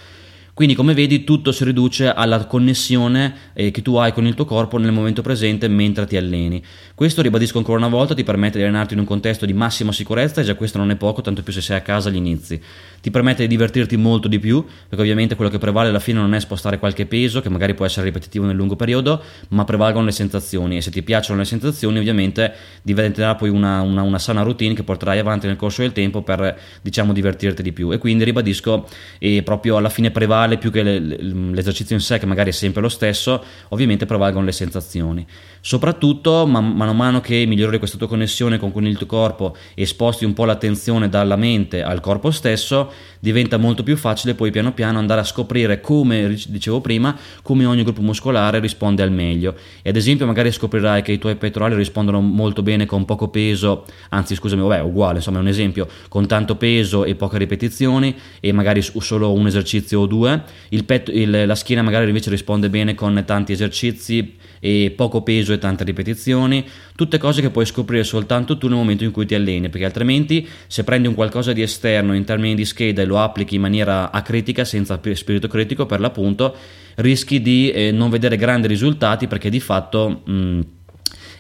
Quindi 0.56 0.76
come 0.76 0.94
vedi 0.94 1.24
tutto 1.24 1.52
si 1.52 1.64
riduce 1.64 2.08
alla 2.10 2.46
connessione 2.46 3.34
eh, 3.54 3.72
che 3.72 3.82
tu 3.82 3.96
hai 3.96 4.14
con 4.14 4.28
il 4.28 4.36
tuo 4.36 4.46
corpo 4.46 4.78
nel 4.78 4.92
momento 4.92 5.24
presente 5.24 5.68
mentre 5.68 6.06
ti 6.06 6.16
alleni. 6.16 6.64
Questo, 6.94 7.24
ribadisco 7.24 7.58
ancora 7.58 7.80
una 7.80 7.88
volta, 7.88 8.14
ti 8.14 8.24
permette 8.24 8.60
di 8.60 8.64
allenarti 8.64 8.94
in 8.94 9.00
un 9.00 9.06
contesto 9.06 9.48
di 9.48 9.54
massima 9.54 9.92
sicurezza 9.92 10.42
e 10.42 10.44
già 10.44 10.54
questo 10.54 10.78
non 10.78 10.92
è 10.92 10.96
poco, 10.96 11.22
tanto 11.22 11.42
più 11.42 11.52
se 11.52 11.60
sei 11.60 11.78
a 11.78 11.82
casa 11.82 12.10
agli 12.10 12.18
inizi. 12.18 12.62
Ti 13.02 13.10
permette 13.10 13.42
di 13.42 13.48
divertirti 13.48 13.98
molto 13.98 14.28
di 14.28 14.38
più, 14.38 14.64
perché 14.64 15.02
ovviamente 15.02 15.34
quello 15.34 15.50
che 15.50 15.58
prevale 15.58 15.90
alla 15.90 16.00
fine 16.00 16.20
non 16.20 16.36
è 16.36 16.40
spostare 16.40 16.78
qualche 16.78 17.08
peso, 17.08 17.42
che 17.42 17.50
magari 17.50 17.74
può 17.74 17.86
essere 17.86 18.06
ripetitivo 18.06 18.46
nel 18.46 18.56
lungo 18.56 18.76
periodo, 18.76 19.24
ma 19.50 19.64
prevalgono 19.64 20.06
le 20.06 20.12
sensazioni 20.12 20.78
e 20.78 20.82
se 20.82 20.92
ti 20.92 21.02
piacciono 21.02 21.40
le 21.40 21.46
sensazioni 21.46 21.98
ovviamente 21.98 22.54
diventerà 22.84 23.34
poi 23.34 23.50
una, 23.50 23.82
una, 23.82 24.04
una 24.04 24.20
sana 24.20 24.44
routine 24.44 24.76
che 24.76 24.84
porterai 24.84 25.18
avanti 25.18 25.48
nel 25.48 25.56
corso 25.56 25.82
del 25.82 25.94
tempo 25.94 26.22
per 26.22 26.60
diciamo 26.84 27.12
divertirti 27.12 27.64
di 27.64 27.72
più. 27.72 27.92
E 27.92 27.98
quindi 27.98 28.24
ribadisco, 28.24 28.88
e 29.18 29.42
proprio 29.42 29.78
alla 29.78 29.90
fine 29.90 30.12
prevale 30.12 30.43
mentale 30.44 30.58
più 30.58 30.72
che 30.72 30.84
l'esercizio 30.84 31.96
in 31.96 32.02
sé 32.02 32.20
che 32.20 32.26
magari 32.26 32.50
è 32.50 32.54
sempre 32.54 32.82
lo 32.82 32.90
stesso, 32.90 33.44
ovviamente 33.70 34.06
prevalgono 34.06 34.46
le 34.46 34.52
sensazioni. 34.52 35.26
Soprattutto 35.66 36.46
man 36.46 36.76
mano 36.76 36.92
mano 36.92 37.22
che 37.22 37.46
migliori 37.46 37.78
questa 37.78 37.98
tua 37.98 38.10
connessione 38.10 38.60
con, 38.60 38.74
con 38.74 38.86
il 38.86 38.98
tuo 38.98 39.06
corpo 39.06 39.56
e 39.76 39.86
sposti 39.86 40.26
un 40.26 40.34
po' 40.34 40.44
l'attenzione 40.44 41.08
dalla 41.08 41.38
mente 41.38 41.82
al 41.82 42.02
corpo 42.02 42.32
stesso, 42.32 42.92
diventa 43.18 43.56
molto 43.56 43.82
più 43.82 43.96
facile 43.96 44.34
poi 44.34 44.52
piano 44.52 44.74
piano 44.74 45.00
andare 45.00 45.22
a 45.22 45.24
scoprire 45.24 45.80
come, 45.80 46.36
dicevo 46.50 46.82
prima, 46.82 47.18
come 47.42 47.64
ogni 47.64 47.84
gruppo 47.84 48.02
muscolare 48.02 48.60
risponde 48.60 49.04
al 49.04 49.12
meglio. 49.12 49.56
E 49.82 49.92
ad 49.92 49.96
esempio 49.96 50.26
magari 50.26 50.52
scoprirai 50.52 51.02
che 51.02 51.14
i 51.14 51.18
tuoi 51.18 51.38
pettorali 51.38 51.76
rispondono 51.76 52.20
molto 52.20 52.62
bene 52.62 52.86
con 52.86 53.06
poco 53.06 53.30
peso, 53.30 53.86
anzi 54.10 54.36
scusami, 54.36 54.62
vabbè, 54.64 54.82
uguale, 54.82 55.20
insomma 55.20 55.38
è 55.38 55.42
un 55.42 55.48
esempio, 55.48 55.88
con 56.10 56.28
tanto 56.28 56.58
peso 56.58 57.06
e 57.06 57.16
poche 57.16 57.38
ripetizioni 57.38 58.14
e 58.42 58.52
magari 58.52 58.82
solo 58.82 59.32
un 59.32 59.48
esercizio 59.48 60.02
o 60.02 60.08
due 60.08 60.44
il 60.70 60.84
petto, 60.84 61.10
il, 61.10 61.46
la 61.46 61.56
schiena 61.56 61.82
magari 61.82 62.06
invece 62.06 62.30
risponde 62.30 62.70
bene 62.70 62.96
con 62.96 63.24
tanti 63.26 63.54
esercizi 63.54 64.36
e 64.66 64.94
poco 64.96 65.24
peso 65.24 65.52
e 65.52 65.58
tante 65.58 65.84
ripetizioni, 65.84 66.66
tutte 66.96 67.18
cose 67.18 67.42
che 67.42 67.50
puoi 67.50 67.66
scoprire 67.66 68.06
soltanto 68.06 68.58
tu 68.58 68.70
nel 68.70 68.78
momento 68.78 69.04
in 69.04 69.12
cui 69.12 69.26
ti 69.26 69.36
alleni, 69.36 69.68
perché 69.68 69.84
altrimenti 69.84 70.48
se 70.68 70.86
prendi 70.86 71.10
un 71.10 71.16
qualcosa 71.16 71.52
di 71.52 71.62
esterno 71.62 72.16
in 72.16 72.24
termini 72.24 72.56
di 72.56 72.64
scheda 72.64 73.02
e 73.02 73.06
lo 73.06 73.20
applichi 73.20 73.56
in 73.56 73.62
maniera 73.62 74.10
acritica, 74.10 74.64
senza 74.64 74.98
spirito 75.16 75.50
critico 75.50 75.86
per 75.86 76.00
l'appunto, 76.00 76.56
rischi 76.96 77.42
di 77.42 77.72
eh, 77.72 77.92
non 77.92 78.10
vedere 78.10 78.38
grandi 78.38 78.68
risultati 78.68 79.28
perché 79.28 79.50
di 79.50 79.60
fatto... 79.60 80.22
Mh, 80.24 80.60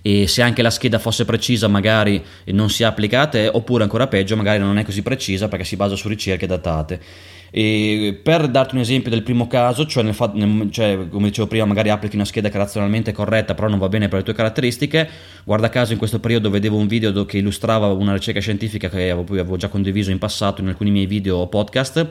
e 0.05 0.27
se 0.27 0.41
anche 0.41 0.61
la 0.61 0.69
scheda 0.69 0.99
fosse 0.99 1.23
precisa 1.23 1.69
magari 1.69 2.21
non 2.47 2.69
si 2.69 2.83
applica 2.83 3.21
a 3.21 3.27
te 3.27 3.49
oppure 3.49 3.83
ancora 3.83 4.07
peggio 4.07 4.35
magari 4.35 4.59
non 4.59 4.77
è 4.77 4.83
così 4.83 5.01
precisa 5.01 5.47
perché 5.47 5.63
si 5.63 5.77
basa 5.77 5.95
su 5.95 6.09
ricerche 6.09 6.45
datate 6.45 6.99
e 7.55 8.19
per 8.23 8.47
darti 8.47 8.73
un 8.73 8.81
esempio 8.81 9.11
del 9.11 9.21
primo 9.21 9.45
caso, 9.45 9.85
cioè, 9.85 10.01
nel 10.01 10.15
fatto, 10.15 10.35
nel, 10.35 10.71
cioè, 10.71 11.07
come 11.07 11.27
dicevo 11.27 11.45
prima, 11.45 11.65
magari 11.65 11.91
applichi 11.91 12.15
una 12.15 12.25
scheda 12.25 12.49
che 12.49 12.57
razionalmente 12.57 13.11
corretta, 13.11 13.53
però 13.53 13.67
non 13.67 13.77
va 13.77 13.89
bene 13.89 14.07
per 14.07 14.17
le 14.17 14.23
tue 14.23 14.33
caratteristiche. 14.33 15.07
Guarda 15.43 15.69
caso, 15.69 15.91
in 15.91 15.99
questo 15.99 16.19
periodo 16.19 16.49
vedevo 16.49 16.77
un 16.77 16.87
video 16.87 17.25
che 17.25 17.37
illustrava 17.37 17.85
una 17.89 18.13
ricerca 18.13 18.39
scientifica 18.39 18.89
che 18.89 19.11
avevo, 19.11 19.21
avevo 19.33 19.55
già 19.57 19.67
condiviso 19.67 20.09
in 20.09 20.17
passato 20.17 20.61
in 20.61 20.69
alcuni 20.69 20.89
miei 20.89 21.05
video 21.05 21.37
o 21.37 21.47
podcast 21.47 22.07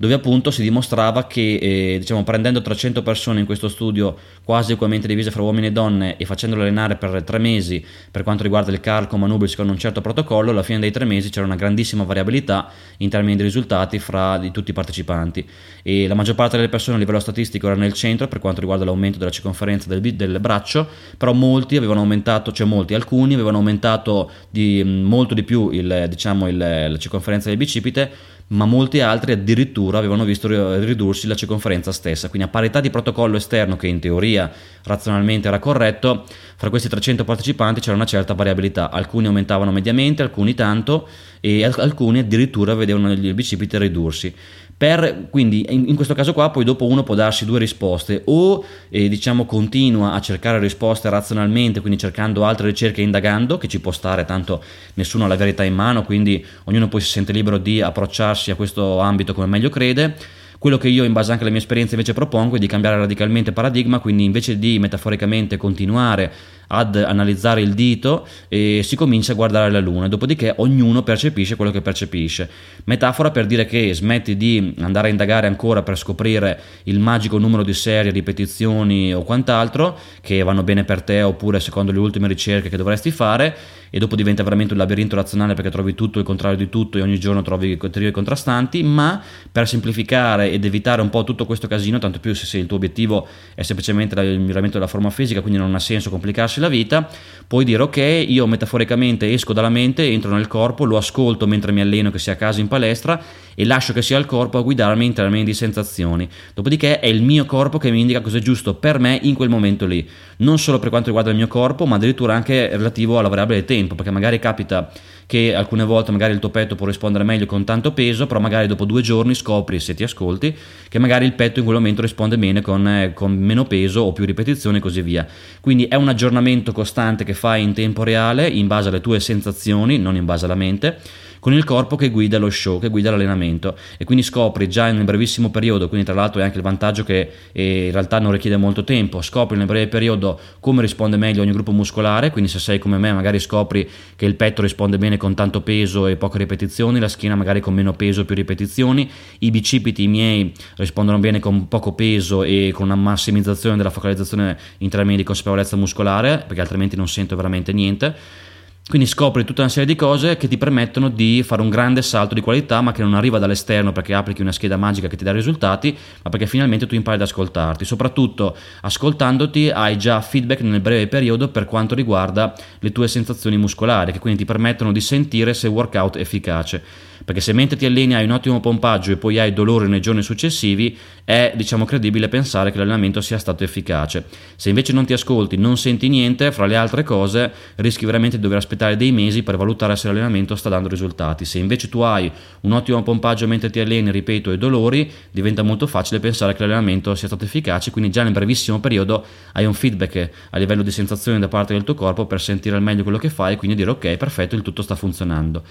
dove 0.00 0.14
appunto 0.14 0.50
si 0.50 0.62
dimostrava 0.62 1.26
che 1.26 1.56
eh, 1.56 1.98
diciamo, 1.98 2.24
prendendo 2.24 2.62
300 2.62 3.02
persone 3.02 3.40
in 3.40 3.44
questo 3.44 3.68
studio 3.68 4.16
quasi 4.42 4.72
equamente 4.72 5.06
divise 5.06 5.30
fra 5.30 5.42
uomini 5.42 5.66
e 5.66 5.72
donne 5.72 6.16
e 6.16 6.24
facendole 6.24 6.62
allenare 6.62 6.96
per 6.96 7.22
tre 7.22 7.36
mesi 7.36 7.84
per 8.10 8.22
quanto 8.22 8.42
riguarda 8.42 8.70
il 8.70 8.80
calco 8.80 9.18
manubrio 9.18 9.46
secondo 9.46 9.72
un 9.72 9.78
certo 9.78 10.00
protocollo, 10.00 10.52
alla 10.52 10.62
fine 10.62 10.78
dei 10.78 10.90
tre 10.90 11.04
mesi 11.04 11.28
c'era 11.28 11.44
una 11.44 11.54
grandissima 11.54 12.04
variabilità 12.04 12.70
in 12.96 13.10
termini 13.10 13.36
di 13.36 13.42
risultati 13.42 13.98
fra 13.98 14.38
di 14.38 14.50
tutti 14.50 14.70
i 14.70 14.72
partecipanti. 14.72 15.46
E 15.82 16.08
la 16.08 16.14
maggior 16.14 16.34
parte 16.34 16.56
delle 16.56 16.70
persone 16.70 16.96
a 16.96 16.98
livello 16.98 17.20
statistico 17.20 17.66
era 17.66 17.76
nel 17.76 17.92
centro 17.92 18.26
per 18.26 18.38
quanto 18.38 18.60
riguarda 18.60 18.86
l'aumento 18.86 19.18
della 19.18 19.30
circonferenza 19.30 19.86
del, 19.90 20.00
del 20.14 20.40
braccio, 20.40 20.88
però 21.18 21.34
molti 21.34 21.76
avevano 21.76 22.00
aumentato, 22.00 22.52
cioè 22.52 22.66
molti, 22.66 22.94
alcuni 22.94 23.34
avevano 23.34 23.58
aumentato 23.58 24.30
di, 24.48 24.82
molto 24.82 25.34
di 25.34 25.42
più 25.42 25.68
il, 25.68 26.06
diciamo, 26.08 26.48
il, 26.48 26.56
la 26.56 26.96
circonferenza 26.96 27.50
del 27.50 27.58
bicipite 27.58 28.38
ma 28.50 28.64
molti 28.64 29.00
altri 29.00 29.32
addirittura 29.32 29.98
avevano 29.98 30.24
visto 30.24 30.48
ridursi 30.80 31.26
la 31.26 31.36
circonferenza 31.36 31.92
stessa, 31.92 32.28
quindi 32.28 32.48
a 32.48 32.50
parità 32.50 32.80
di 32.80 32.90
protocollo 32.90 33.36
esterno 33.36 33.76
che 33.76 33.86
in 33.86 34.00
teoria 34.00 34.50
razionalmente 34.82 35.48
era 35.48 35.58
corretto, 35.58 36.26
fra 36.56 36.68
questi 36.68 36.88
300 36.88 37.24
partecipanti 37.24 37.80
c'era 37.80 37.94
una 37.94 38.04
certa 38.04 38.34
variabilità, 38.34 38.90
alcuni 38.90 39.26
aumentavano 39.26 39.70
mediamente, 39.70 40.22
alcuni 40.22 40.54
tanto 40.54 41.08
e 41.40 41.64
alcuni 41.64 42.18
addirittura 42.18 42.74
vedevano 42.74 43.12
il 43.12 43.34
bicipite 43.34 43.78
ridursi. 43.78 44.34
Per, 44.80 45.26
quindi 45.28 45.66
in, 45.68 45.88
in, 45.88 45.94
questo 45.94 46.14
caso 46.14 46.32
qua 46.32 46.48
poi 46.48 46.64
dopo 46.64 46.86
uno 46.86 47.02
può 47.02 47.14
darsi 47.14 47.44
due 47.44 47.58
risposte. 47.58 48.22
O 48.24 48.64
eh, 48.88 49.10
diciamo 49.10 49.44
continua 49.44 50.14
a 50.14 50.22
cercare 50.22 50.58
risposte 50.58 51.10
razionalmente 51.10 51.80
quindi 51.80 51.98
cercando 51.98 52.46
altre 52.46 52.68
ricerche 52.68 53.02
e 53.02 53.04
indagando 53.04 53.58
che 53.58 53.68
ci 53.68 53.78
può 53.78 53.92
stare 53.92 54.24
tanto 54.24 54.62
nessuno 54.94 55.26
ha 55.26 55.28
la 55.28 55.36
verità 55.36 55.64
in 55.64 55.74
mano 55.74 56.02
quindi 56.02 56.42
ognuno 56.64 56.88
poi 56.88 57.02
si 57.02 57.10
sente 57.10 57.30
libero 57.30 57.58
di 57.58 57.82
approcciarsi 57.82 58.52
a 58.52 58.54
questo 58.54 59.00
ambito 59.00 59.34
come 59.34 59.46
meglio 59.46 59.68
crede 59.68 60.16
quello 60.60 60.76
che 60.76 60.88
io 60.88 61.04
in 61.04 61.14
base 61.14 61.30
anche 61.30 61.42
alle 61.42 61.52
mie 61.52 61.62
esperienze 61.62 61.94
invece 61.94 62.12
propongo 62.12 62.56
è 62.56 62.58
di 62.58 62.66
cambiare 62.66 62.98
radicalmente 62.98 63.50
paradigma 63.50 63.98
quindi 63.98 64.24
invece 64.24 64.58
di 64.58 64.78
metaforicamente 64.78 65.56
continuare 65.56 66.30
ad 66.72 66.96
analizzare 66.96 67.60
il 67.60 67.74
dito 67.74 68.26
e 68.48 68.82
si 68.84 68.96
comincia 68.96 69.32
a 69.32 69.34
guardare 69.34 69.70
la 69.70 69.80
luna, 69.80 70.08
dopodiché 70.08 70.54
ognuno 70.58 71.02
percepisce 71.02 71.56
quello 71.56 71.70
che 71.70 71.80
percepisce. 71.80 72.48
Metafora 72.84 73.30
per 73.30 73.46
dire 73.46 73.64
che 73.64 73.92
smetti 73.92 74.36
di 74.36 74.74
andare 74.78 75.08
a 75.08 75.10
indagare 75.10 75.46
ancora 75.46 75.82
per 75.82 75.98
scoprire 75.98 76.60
il 76.84 77.00
magico 77.00 77.38
numero 77.38 77.64
di 77.64 77.74
serie, 77.74 78.12
ripetizioni 78.12 79.12
o 79.12 79.22
quant'altro 79.22 79.98
che 80.20 80.42
vanno 80.42 80.62
bene 80.62 80.84
per 80.84 81.02
te 81.02 81.22
oppure 81.22 81.58
secondo 81.58 81.90
le 81.90 81.98
ultime 81.98 82.28
ricerche 82.28 82.68
che 82.68 82.76
dovresti 82.76 83.10
fare 83.10 83.56
e 83.90 83.98
dopo 83.98 84.14
diventa 84.14 84.44
veramente 84.44 84.72
un 84.72 84.78
labirinto 84.78 85.16
razionale 85.16 85.54
perché 85.54 85.70
trovi 85.70 85.96
tutto 85.96 86.20
il 86.20 86.24
contrario 86.24 86.56
di 86.56 86.68
tutto 86.68 86.98
e 86.98 87.02
ogni 87.02 87.18
giorno 87.18 87.42
trovi 87.42 87.76
teorie 87.76 88.12
contrastanti, 88.12 88.84
ma 88.84 89.20
per 89.50 89.66
semplificare 89.66 90.49
ed 90.50 90.64
evitare 90.64 91.02
un 91.02 91.10
po' 91.10 91.24
tutto 91.24 91.46
questo 91.46 91.66
casino, 91.66 91.98
tanto 91.98 92.20
più 92.20 92.34
se, 92.34 92.46
se 92.46 92.58
il 92.58 92.66
tuo 92.66 92.76
obiettivo 92.76 93.26
è 93.54 93.62
semplicemente 93.62 94.20
il 94.20 94.38
miglioramento 94.38 94.78
della 94.78 94.88
forma 94.88 95.10
fisica, 95.10 95.40
quindi 95.40 95.58
non 95.58 95.74
ha 95.74 95.78
senso 95.78 96.10
complicarsi 96.10 96.60
la 96.60 96.68
vita, 96.68 97.08
puoi 97.46 97.64
dire 97.64 97.82
ok, 97.82 98.24
io 98.28 98.46
metaforicamente 98.46 99.32
esco 99.32 99.52
dalla 99.52 99.68
mente, 99.68 100.06
entro 100.06 100.32
nel 100.32 100.46
corpo, 100.46 100.84
lo 100.84 100.96
ascolto 100.96 101.46
mentre 101.46 101.72
mi 101.72 101.80
alleno 101.80 102.10
che 102.10 102.18
sia 102.18 102.34
a 102.34 102.36
casa 102.36 102.60
in 102.60 102.68
palestra 102.68 103.22
e 103.54 103.64
lascio 103.64 103.92
che 103.92 104.02
sia 104.02 104.18
il 104.18 104.26
corpo 104.26 104.58
a 104.58 104.62
guidarmi 104.62 105.04
in 105.04 105.12
termini 105.12 105.44
di 105.44 105.54
sensazioni. 105.54 106.28
Dopodiché 106.54 107.00
è 107.00 107.06
il 107.06 107.22
mio 107.22 107.44
corpo 107.44 107.78
che 107.78 107.90
mi 107.90 108.00
indica 108.00 108.20
cosa 108.20 108.38
è 108.38 108.40
giusto 108.40 108.74
per 108.74 108.98
me 108.98 109.18
in 109.22 109.34
quel 109.34 109.48
momento 109.48 109.86
lì, 109.86 110.08
non 110.40 110.58
solo 110.58 110.78
per 110.78 110.90
quanto 110.90 111.06
riguarda 111.06 111.30
il 111.30 111.36
mio 111.36 111.48
corpo, 111.48 111.86
ma 111.86 111.96
addirittura 111.96 112.34
anche 112.34 112.68
relativo 112.68 113.18
alla 113.18 113.28
variabile 113.28 113.64
tempo, 113.64 113.94
perché 113.94 114.10
magari 114.10 114.38
capita 114.38 114.90
che 115.30 115.54
alcune 115.54 115.84
volte 115.84 116.10
magari 116.10 116.32
il 116.32 116.40
tuo 116.40 116.50
petto 116.50 116.74
può 116.74 116.86
rispondere 116.86 117.22
meglio 117.22 117.46
con 117.46 117.64
tanto 117.64 117.92
peso, 117.92 118.26
però 118.26 118.40
magari 118.40 118.66
dopo 118.66 118.84
due 118.84 119.00
giorni 119.00 119.34
scopri, 119.34 119.78
se 119.78 119.94
ti 119.94 120.02
ascolti, 120.02 120.56
che 120.88 120.98
magari 120.98 121.24
il 121.24 121.34
petto 121.34 121.60
in 121.60 121.64
quel 121.64 121.76
momento 121.76 122.02
risponde 122.02 122.36
bene 122.36 122.62
con, 122.62 122.86
eh, 122.88 123.12
con 123.14 123.32
meno 123.32 123.64
peso 123.64 124.00
o 124.00 124.12
più 124.12 124.24
ripetizioni 124.24 124.78
e 124.78 124.80
così 124.80 125.02
via. 125.02 125.24
Quindi 125.60 125.84
è 125.84 125.94
un 125.94 126.08
aggiornamento 126.08 126.72
costante 126.72 127.22
che 127.22 127.34
fai 127.34 127.62
in 127.62 127.74
tempo 127.74 128.02
reale 128.02 128.48
in 128.48 128.66
base 128.66 128.88
alle 128.88 129.00
tue 129.00 129.20
sensazioni, 129.20 129.98
non 129.98 130.16
in 130.16 130.24
base 130.24 130.46
alla 130.46 130.56
mente 130.56 130.98
con 131.40 131.54
il 131.54 131.64
corpo 131.64 131.96
che 131.96 132.10
guida 132.10 132.38
lo 132.38 132.50
show, 132.50 132.78
che 132.78 132.88
guida 132.88 133.10
l'allenamento 133.10 133.76
e 133.96 134.04
quindi 134.04 134.22
scopri 134.22 134.68
già 134.68 134.88
un 134.88 135.04
brevissimo 135.04 135.50
periodo, 135.50 135.88
quindi 135.88 136.06
tra 136.06 136.14
l'altro 136.14 136.40
è 136.40 136.44
anche 136.44 136.58
il 136.58 136.62
vantaggio 136.62 137.02
che 137.02 137.30
eh, 137.52 137.86
in 137.86 137.92
realtà 137.92 138.18
non 138.20 138.30
richiede 138.30 138.56
molto 138.56 138.84
tempo, 138.84 139.22
scopri 139.22 139.56
nel 139.56 139.66
breve 139.66 139.88
periodo 139.88 140.29
come 140.60 140.82
risponde 140.82 141.16
meglio 141.16 141.42
ogni 141.42 141.52
gruppo 141.52 141.72
muscolare, 141.72 142.30
quindi 142.30 142.50
se 142.50 142.58
sei 142.58 142.78
come 142.78 142.98
me 142.98 143.12
magari 143.12 143.38
scopri 143.38 143.88
che 144.16 144.26
il 144.26 144.34
petto 144.34 144.62
risponde 144.62 144.98
bene 144.98 145.16
con 145.16 145.34
tanto 145.34 145.62
peso 145.62 146.06
e 146.06 146.16
poche 146.16 146.38
ripetizioni, 146.38 146.98
la 146.98 147.08
schiena 147.08 147.34
magari 147.34 147.60
con 147.60 147.74
meno 147.74 147.92
peso 147.92 148.22
e 148.22 148.24
più 148.24 148.34
ripetizioni, 148.34 149.10
i 149.40 149.50
bicipiti 149.50 150.06
miei 150.06 150.52
rispondono 150.76 151.18
bene 151.18 151.38
con 151.38 151.68
poco 151.68 151.92
peso 151.92 152.42
e 152.42 152.70
con 152.74 152.86
una 152.86 152.96
massimizzazione 152.96 153.76
della 153.76 153.90
focalizzazione 153.90 154.58
in 154.78 154.88
termini 154.88 155.16
di 155.16 155.22
consapevolezza 155.22 155.76
muscolare, 155.76 156.44
perché 156.46 156.60
altrimenti 156.60 156.96
non 156.96 157.08
sento 157.08 157.36
veramente 157.36 157.72
niente 157.72 158.48
quindi 158.90 159.06
scopri 159.06 159.44
tutta 159.44 159.60
una 159.60 159.70
serie 159.70 159.86
di 159.86 159.94
cose 159.94 160.36
che 160.36 160.48
ti 160.48 160.58
permettono 160.58 161.08
di 161.08 161.44
fare 161.44 161.62
un 161.62 161.70
grande 161.70 162.02
salto 162.02 162.34
di 162.34 162.40
qualità, 162.40 162.80
ma 162.80 162.90
che 162.90 163.02
non 163.02 163.14
arriva 163.14 163.38
dall'esterno 163.38 163.92
perché 163.92 164.14
applichi 164.14 164.42
una 164.42 164.50
scheda 164.50 164.76
magica 164.76 165.06
che 165.06 165.16
ti 165.16 165.22
dà 165.22 165.30
risultati, 165.30 165.96
ma 166.24 166.28
perché 166.28 166.46
finalmente 166.46 166.88
tu 166.88 166.96
impari 166.96 167.16
ad 167.16 167.22
ascoltarti. 167.22 167.84
Soprattutto 167.84 168.56
ascoltandoti 168.80 169.70
hai 169.70 169.96
già 169.96 170.20
feedback 170.20 170.62
nel 170.62 170.80
breve 170.80 171.06
periodo 171.06 171.48
per 171.50 171.66
quanto 171.66 171.94
riguarda 171.94 172.52
le 172.80 172.90
tue 172.90 173.06
sensazioni 173.06 173.56
muscolari, 173.56 174.10
che 174.10 174.18
quindi 174.18 174.40
ti 174.40 174.44
permettono 174.44 174.90
di 174.90 175.00
sentire 175.00 175.54
se 175.54 175.68
il 175.68 175.72
workout 175.72 176.16
è 176.16 176.20
efficace 176.20 176.82
perché 177.24 177.40
se 177.40 177.52
mentre 177.52 177.76
ti 177.76 177.86
alleni 177.86 178.14
hai 178.14 178.24
un 178.24 178.30
ottimo 178.30 178.60
pompaggio 178.60 179.12
e 179.12 179.16
poi 179.16 179.38
hai 179.38 179.52
dolore 179.52 179.86
nei 179.86 180.00
giorni 180.00 180.22
successivi, 180.22 180.96
è 181.24 181.52
diciamo 181.54 181.84
credibile 181.84 182.28
pensare 182.28 182.70
che 182.70 182.78
l'allenamento 182.78 183.20
sia 183.20 183.38
stato 183.38 183.62
efficace. 183.62 184.24
Se 184.56 184.68
invece 184.68 184.92
non 184.92 185.04
ti 185.04 185.12
ascolti, 185.12 185.56
non 185.56 185.76
senti 185.76 186.08
niente, 186.08 186.50
fra 186.50 186.66
le 186.66 186.76
altre 186.76 187.02
cose, 187.02 187.52
rischi 187.76 188.06
veramente 188.06 188.36
di 188.36 188.42
dover 188.42 188.58
aspettare 188.58 188.79
dei 188.96 189.12
mesi 189.12 189.42
per 189.42 189.56
valutare 189.56 189.94
se 189.96 190.08
l'allenamento 190.08 190.56
sta 190.56 190.68
dando 190.68 190.88
risultati. 190.88 191.44
Se 191.44 191.58
invece 191.58 191.88
tu 191.88 192.00
hai 192.00 192.30
un 192.62 192.72
ottimo 192.72 193.02
pompaggio 193.02 193.46
mentre 193.46 193.70
ti 193.70 193.78
alleni, 193.80 194.10
ripeto, 194.10 194.50
e 194.50 194.58
dolori, 194.58 195.10
diventa 195.30 195.62
molto 195.62 195.86
facile 195.86 196.20
pensare 196.20 196.54
che 196.54 196.60
l'allenamento 196.60 197.14
sia 197.14 197.26
stato 197.26 197.44
efficace, 197.44 197.90
quindi 197.90 198.10
già 198.10 198.22
nel 198.22 198.32
brevissimo 198.32 198.80
periodo 198.80 199.24
hai 199.52 199.64
un 199.66 199.74
feedback 199.74 200.30
a 200.50 200.58
livello 200.58 200.82
di 200.82 200.90
sensazioni 200.90 201.38
da 201.38 201.48
parte 201.48 201.72
del 201.74 201.84
tuo 201.84 201.94
corpo 201.94 202.26
per 202.26 202.40
sentire 202.40 202.76
al 202.76 202.82
meglio 202.82 203.02
quello 203.02 203.18
che 203.18 203.30
fai 203.30 203.54
e 203.54 203.56
quindi 203.56 203.76
dire 203.76 203.90
ok, 203.90 204.16
perfetto, 204.16 204.54
il 204.54 204.62
tutto 204.62 204.82
sta 204.82 204.94
funzionando. 204.94 205.62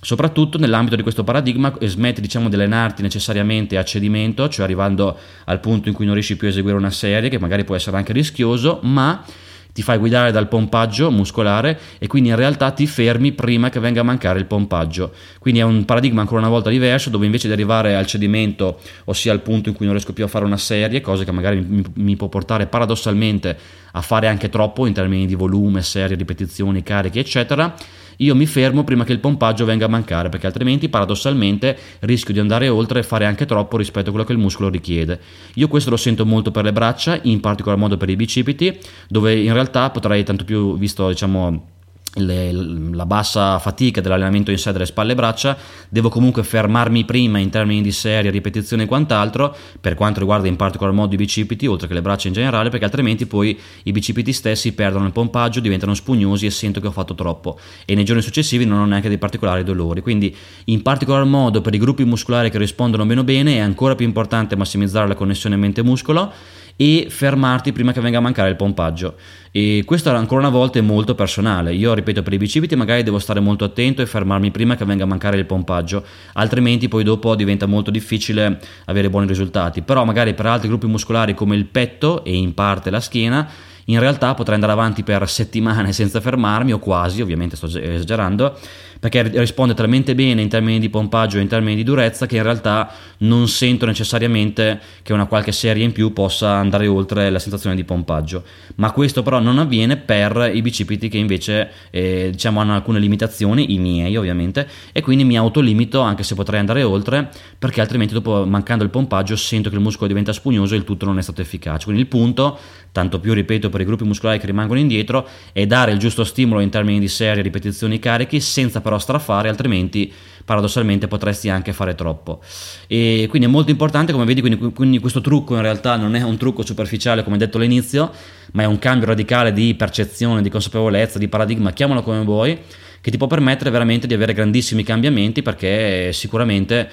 Soprattutto 0.00 0.58
nell'ambito 0.58 0.94
di 0.94 1.02
questo 1.02 1.24
paradigma 1.24 1.76
smetti 1.80 2.20
diciamo, 2.20 2.48
di 2.48 2.54
allenarti 2.54 3.02
necessariamente 3.02 3.76
a 3.76 3.84
cedimento, 3.84 4.48
cioè 4.48 4.64
arrivando 4.64 5.18
al 5.44 5.58
punto 5.58 5.88
in 5.88 5.94
cui 5.94 6.04
non 6.04 6.14
riesci 6.14 6.36
più 6.36 6.46
a 6.46 6.50
eseguire 6.50 6.76
una 6.76 6.90
serie, 6.90 7.28
che 7.28 7.38
magari 7.38 7.64
può 7.64 7.74
essere 7.74 7.96
anche 7.96 8.12
rischioso, 8.12 8.78
ma 8.82 9.24
ti 9.72 9.82
fai 9.82 9.98
guidare 9.98 10.32
dal 10.32 10.48
pompaggio 10.48 11.10
muscolare 11.10 11.78
e 11.98 12.06
quindi 12.06 12.30
in 12.30 12.36
realtà 12.36 12.70
ti 12.70 12.86
fermi 12.86 13.32
prima 13.32 13.70
che 13.70 13.80
venga 13.80 14.00
a 14.00 14.04
mancare 14.04 14.38
il 14.38 14.46
pompaggio. 14.46 15.12
Quindi 15.38 15.60
è 15.60 15.64
un 15.64 15.84
paradigma 15.84 16.20
ancora 16.20 16.40
una 16.40 16.48
volta 16.48 16.70
diverso 16.70 17.10
dove 17.10 17.26
invece 17.26 17.46
di 17.46 17.52
arrivare 17.52 17.94
al 17.94 18.06
cedimento, 18.06 18.80
ossia 19.04 19.32
al 19.32 19.40
punto 19.40 19.68
in 19.68 19.74
cui 19.74 19.84
non 19.84 19.94
riesco 19.94 20.12
più 20.12 20.24
a 20.24 20.28
fare 20.28 20.44
una 20.44 20.56
serie, 20.56 21.00
cosa 21.00 21.24
che 21.24 21.32
magari 21.32 21.60
mi, 21.60 21.82
mi 21.94 22.16
può 22.16 22.28
portare 22.28 22.66
paradossalmente 22.66 23.56
a 23.98 24.00
fare 24.00 24.28
anche 24.28 24.48
troppo 24.48 24.86
in 24.86 24.92
termini 24.92 25.26
di 25.26 25.34
volume, 25.34 25.82
serie, 25.82 26.16
ripetizioni, 26.16 26.84
carichi, 26.84 27.18
eccetera, 27.18 27.74
io 28.18 28.34
mi 28.34 28.46
fermo 28.46 28.84
prima 28.84 29.04
che 29.04 29.12
il 29.12 29.18
pompaggio 29.18 29.64
venga 29.64 29.86
a 29.86 29.88
mancare, 29.88 30.28
perché 30.28 30.46
altrimenti 30.46 30.88
paradossalmente 30.88 31.76
rischio 32.00 32.32
di 32.32 32.40
andare 32.40 32.68
oltre 32.68 33.00
e 33.00 33.02
fare 33.02 33.26
anche 33.26 33.44
troppo 33.44 33.76
rispetto 33.76 34.08
a 34.08 34.10
quello 34.10 34.26
che 34.26 34.32
il 34.32 34.38
muscolo 34.38 34.68
richiede. 34.68 35.20
Io 35.54 35.68
questo 35.68 35.90
lo 35.90 35.96
sento 35.96 36.24
molto 36.24 36.50
per 36.50 36.64
le 36.64 36.72
braccia, 36.72 37.18
in 37.22 37.40
particolar 37.40 37.78
modo 37.78 37.96
per 37.96 38.08
i 38.08 38.16
bicipiti, 38.16 38.78
dove 39.08 39.36
in 39.36 39.52
realtà 39.52 39.90
potrei 39.90 40.22
tanto 40.24 40.44
più, 40.44 40.78
visto 40.78 41.08
diciamo 41.08 41.76
le, 42.18 42.52
la 42.52 43.06
bassa 43.06 43.58
fatica 43.58 44.00
dell'allenamento 44.00 44.50
in 44.50 44.58
sé 44.58 44.72
delle 44.72 44.86
spalle 44.86 45.12
e 45.12 45.14
braccia, 45.14 45.56
devo 45.88 46.08
comunque 46.08 46.42
fermarmi 46.42 47.04
prima 47.04 47.38
in 47.38 47.50
termini 47.50 47.80
di 47.80 47.92
serie, 47.92 48.30
ripetizioni 48.30 48.82
e 48.82 48.86
quant'altro, 48.86 49.56
per 49.80 49.94
quanto 49.94 50.20
riguarda 50.20 50.48
in 50.48 50.56
particolar 50.56 50.92
modo 50.92 51.14
i 51.14 51.16
bicipiti, 51.16 51.66
oltre 51.66 51.88
che 51.88 51.94
le 51.94 52.02
braccia 52.02 52.28
in 52.28 52.34
generale, 52.34 52.68
perché 52.70 52.84
altrimenti 52.84 53.26
poi 53.26 53.58
i 53.84 53.92
bicipiti 53.92 54.32
stessi 54.32 54.72
perdono 54.72 55.06
il 55.06 55.12
pompaggio, 55.12 55.60
diventano 55.60 55.94
spugnosi 55.94 56.46
e 56.46 56.50
sento 56.50 56.80
che 56.80 56.86
ho 56.86 56.92
fatto 56.92 57.14
troppo 57.14 57.58
e 57.84 57.94
nei 57.94 58.04
giorni 58.04 58.22
successivi 58.22 58.64
non 58.64 58.80
ho 58.80 58.86
neanche 58.86 59.08
dei 59.08 59.18
particolari 59.18 59.64
dolori. 59.64 60.00
Quindi 60.00 60.34
in 60.64 60.82
particolar 60.82 61.24
modo 61.24 61.60
per 61.60 61.74
i 61.74 61.78
gruppi 61.78 62.04
muscolari 62.04 62.50
che 62.50 62.58
rispondono 62.58 63.04
meno 63.04 63.24
bene 63.24 63.54
è 63.54 63.58
ancora 63.58 63.94
più 63.94 64.06
importante 64.06 64.56
massimizzare 64.56 65.08
la 65.08 65.14
connessione 65.14 65.56
mente-muscolo 65.56 66.32
e 66.80 67.08
fermarti 67.10 67.72
prima 67.72 67.92
che 67.92 68.00
venga 68.00 68.18
a 68.18 68.20
mancare 68.20 68.50
il 68.50 68.56
pompaggio. 68.56 69.16
E 69.60 69.82
questo 69.84 70.08
ancora 70.10 70.42
una 70.42 70.56
volta 70.56 70.78
è 70.78 70.82
molto 70.82 71.16
personale. 71.16 71.74
Io 71.74 71.92
ripeto, 71.92 72.22
per 72.22 72.32
i 72.32 72.36
bicipiti 72.36 72.76
magari 72.76 73.02
devo 73.02 73.18
stare 73.18 73.40
molto 73.40 73.64
attento 73.64 74.02
e 74.02 74.06
fermarmi 74.06 74.52
prima 74.52 74.76
che 74.76 74.84
venga 74.84 75.02
a 75.02 75.06
mancare 75.08 75.36
il 75.36 75.46
pompaggio, 75.46 76.04
altrimenti 76.34 76.86
poi 76.86 77.02
dopo 77.02 77.34
diventa 77.34 77.66
molto 77.66 77.90
difficile 77.90 78.60
avere 78.84 79.10
buoni 79.10 79.26
risultati. 79.26 79.82
Però 79.82 80.04
magari 80.04 80.32
per 80.34 80.46
altri 80.46 80.68
gruppi 80.68 80.86
muscolari 80.86 81.34
come 81.34 81.56
il 81.56 81.64
petto 81.64 82.22
e 82.22 82.36
in 82.36 82.54
parte 82.54 82.90
la 82.90 83.00
schiena, 83.00 83.50
in 83.86 83.98
realtà 83.98 84.32
potrei 84.34 84.54
andare 84.54 84.74
avanti 84.74 85.02
per 85.02 85.28
settimane 85.28 85.90
senza 85.92 86.20
fermarmi 86.20 86.72
o 86.72 86.78
quasi, 86.78 87.20
ovviamente 87.20 87.56
sto 87.56 87.66
esagerando 87.66 88.56
perché 88.98 89.22
risponde 89.22 89.74
talmente 89.74 90.14
bene 90.14 90.42
in 90.42 90.48
termini 90.48 90.78
di 90.78 90.88
pompaggio 90.88 91.38
e 91.38 91.40
in 91.40 91.48
termini 91.48 91.76
di 91.76 91.84
durezza 91.84 92.26
che 92.26 92.36
in 92.36 92.42
realtà 92.42 92.90
non 93.18 93.48
sento 93.48 93.86
necessariamente 93.86 94.80
che 95.02 95.12
una 95.12 95.26
qualche 95.26 95.52
serie 95.52 95.84
in 95.84 95.92
più 95.92 96.12
possa 96.12 96.54
andare 96.54 96.86
oltre 96.86 97.30
la 97.30 97.38
sensazione 97.38 97.76
di 97.76 97.84
pompaggio. 97.84 98.42
Ma 98.76 98.90
questo 98.92 99.22
però 99.22 99.38
non 99.38 99.58
avviene 99.58 99.96
per 99.96 100.50
i 100.52 100.62
bicipiti 100.62 101.08
che 101.08 101.18
invece 101.18 101.70
eh, 101.90 102.28
diciamo 102.30 102.60
hanno 102.60 102.74
alcune 102.74 102.98
limitazioni, 102.98 103.72
i 103.72 103.78
miei 103.78 104.16
ovviamente, 104.16 104.68
e 104.92 105.00
quindi 105.00 105.24
mi 105.24 105.36
autolimito 105.36 106.00
anche 106.00 106.22
se 106.22 106.34
potrei 106.34 106.60
andare 106.60 106.82
oltre 106.82 107.28
perché 107.58 107.80
altrimenti 107.80 108.14
dopo 108.14 108.44
mancando 108.46 108.84
il 108.84 108.90
pompaggio 108.90 109.36
sento 109.36 109.68
che 109.68 109.76
il 109.76 109.82
muscolo 109.82 110.08
diventa 110.08 110.32
spugnoso 110.32 110.74
e 110.74 110.78
il 110.78 110.84
tutto 110.84 111.06
non 111.06 111.18
è 111.18 111.22
stato 111.22 111.40
efficace. 111.40 111.84
Quindi 111.84 112.02
il 112.02 112.08
punto, 112.08 112.58
tanto 112.92 113.20
più 113.20 113.32
ripeto 113.32 113.68
per 113.68 113.80
i 113.80 113.84
gruppi 113.84 114.04
muscolari 114.04 114.38
che 114.38 114.46
rimangono 114.46 114.78
indietro, 114.78 115.26
è 115.52 115.66
dare 115.66 115.92
il 115.92 115.98
giusto 115.98 116.24
stimolo 116.24 116.60
in 116.60 116.70
termini 116.70 116.98
di 116.98 117.08
serie, 117.08 117.42
ripetizioni, 117.42 117.98
carichi 117.98 118.40
senza 118.40 118.80
però 118.88 118.98
strafare, 118.98 119.50
altrimenti 119.50 120.10
paradossalmente 120.42 121.08
potresti 121.08 121.50
anche 121.50 121.74
fare 121.74 121.94
troppo. 121.94 122.40
E 122.86 123.26
quindi 123.28 123.46
è 123.46 123.50
molto 123.50 123.70
importante, 123.70 124.12
come 124.12 124.24
vedi, 124.24 124.40
quindi, 124.40 124.72
quindi 124.72 124.98
questo 124.98 125.20
trucco 125.20 125.54
in 125.54 125.60
realtà 125.60 125.96
non 125.96 126.14
è 126.14 126.22
un 126.22 126.38
trucco 126.38 126.64
superficiale 126.64 127.22
come 127.22 127.36
detto 127.36 127.58
all'inizio, 127.58 128.10
ma 128.52 128.62
è 128.62 128.64
un 128.64 128.78
cambio 128.78 129.08
radicale 129.08 129.52
di 129.52 129.74
percezione, 129.74 130.40
di 130.40 130.48
consapevolezza, 130.48 131.18
di 131.18 131.28
paradigma, 131.28 131.72
chiamalo 131.74 132.02
come 132.02 132.24
vuoi, 132.24 132.58
che 133.02 133.10
ti 133.10 133.18
può 133.18 133.26
permettere 133.26 133.68
veramente 133.68 134.06
di 134.06 134.14
avere 134.14 134.32
grandissimi 134.32 134.82
cambiamenti 134.82 135.42
perché 135.42 136.10
sicuramente 136.14 136.88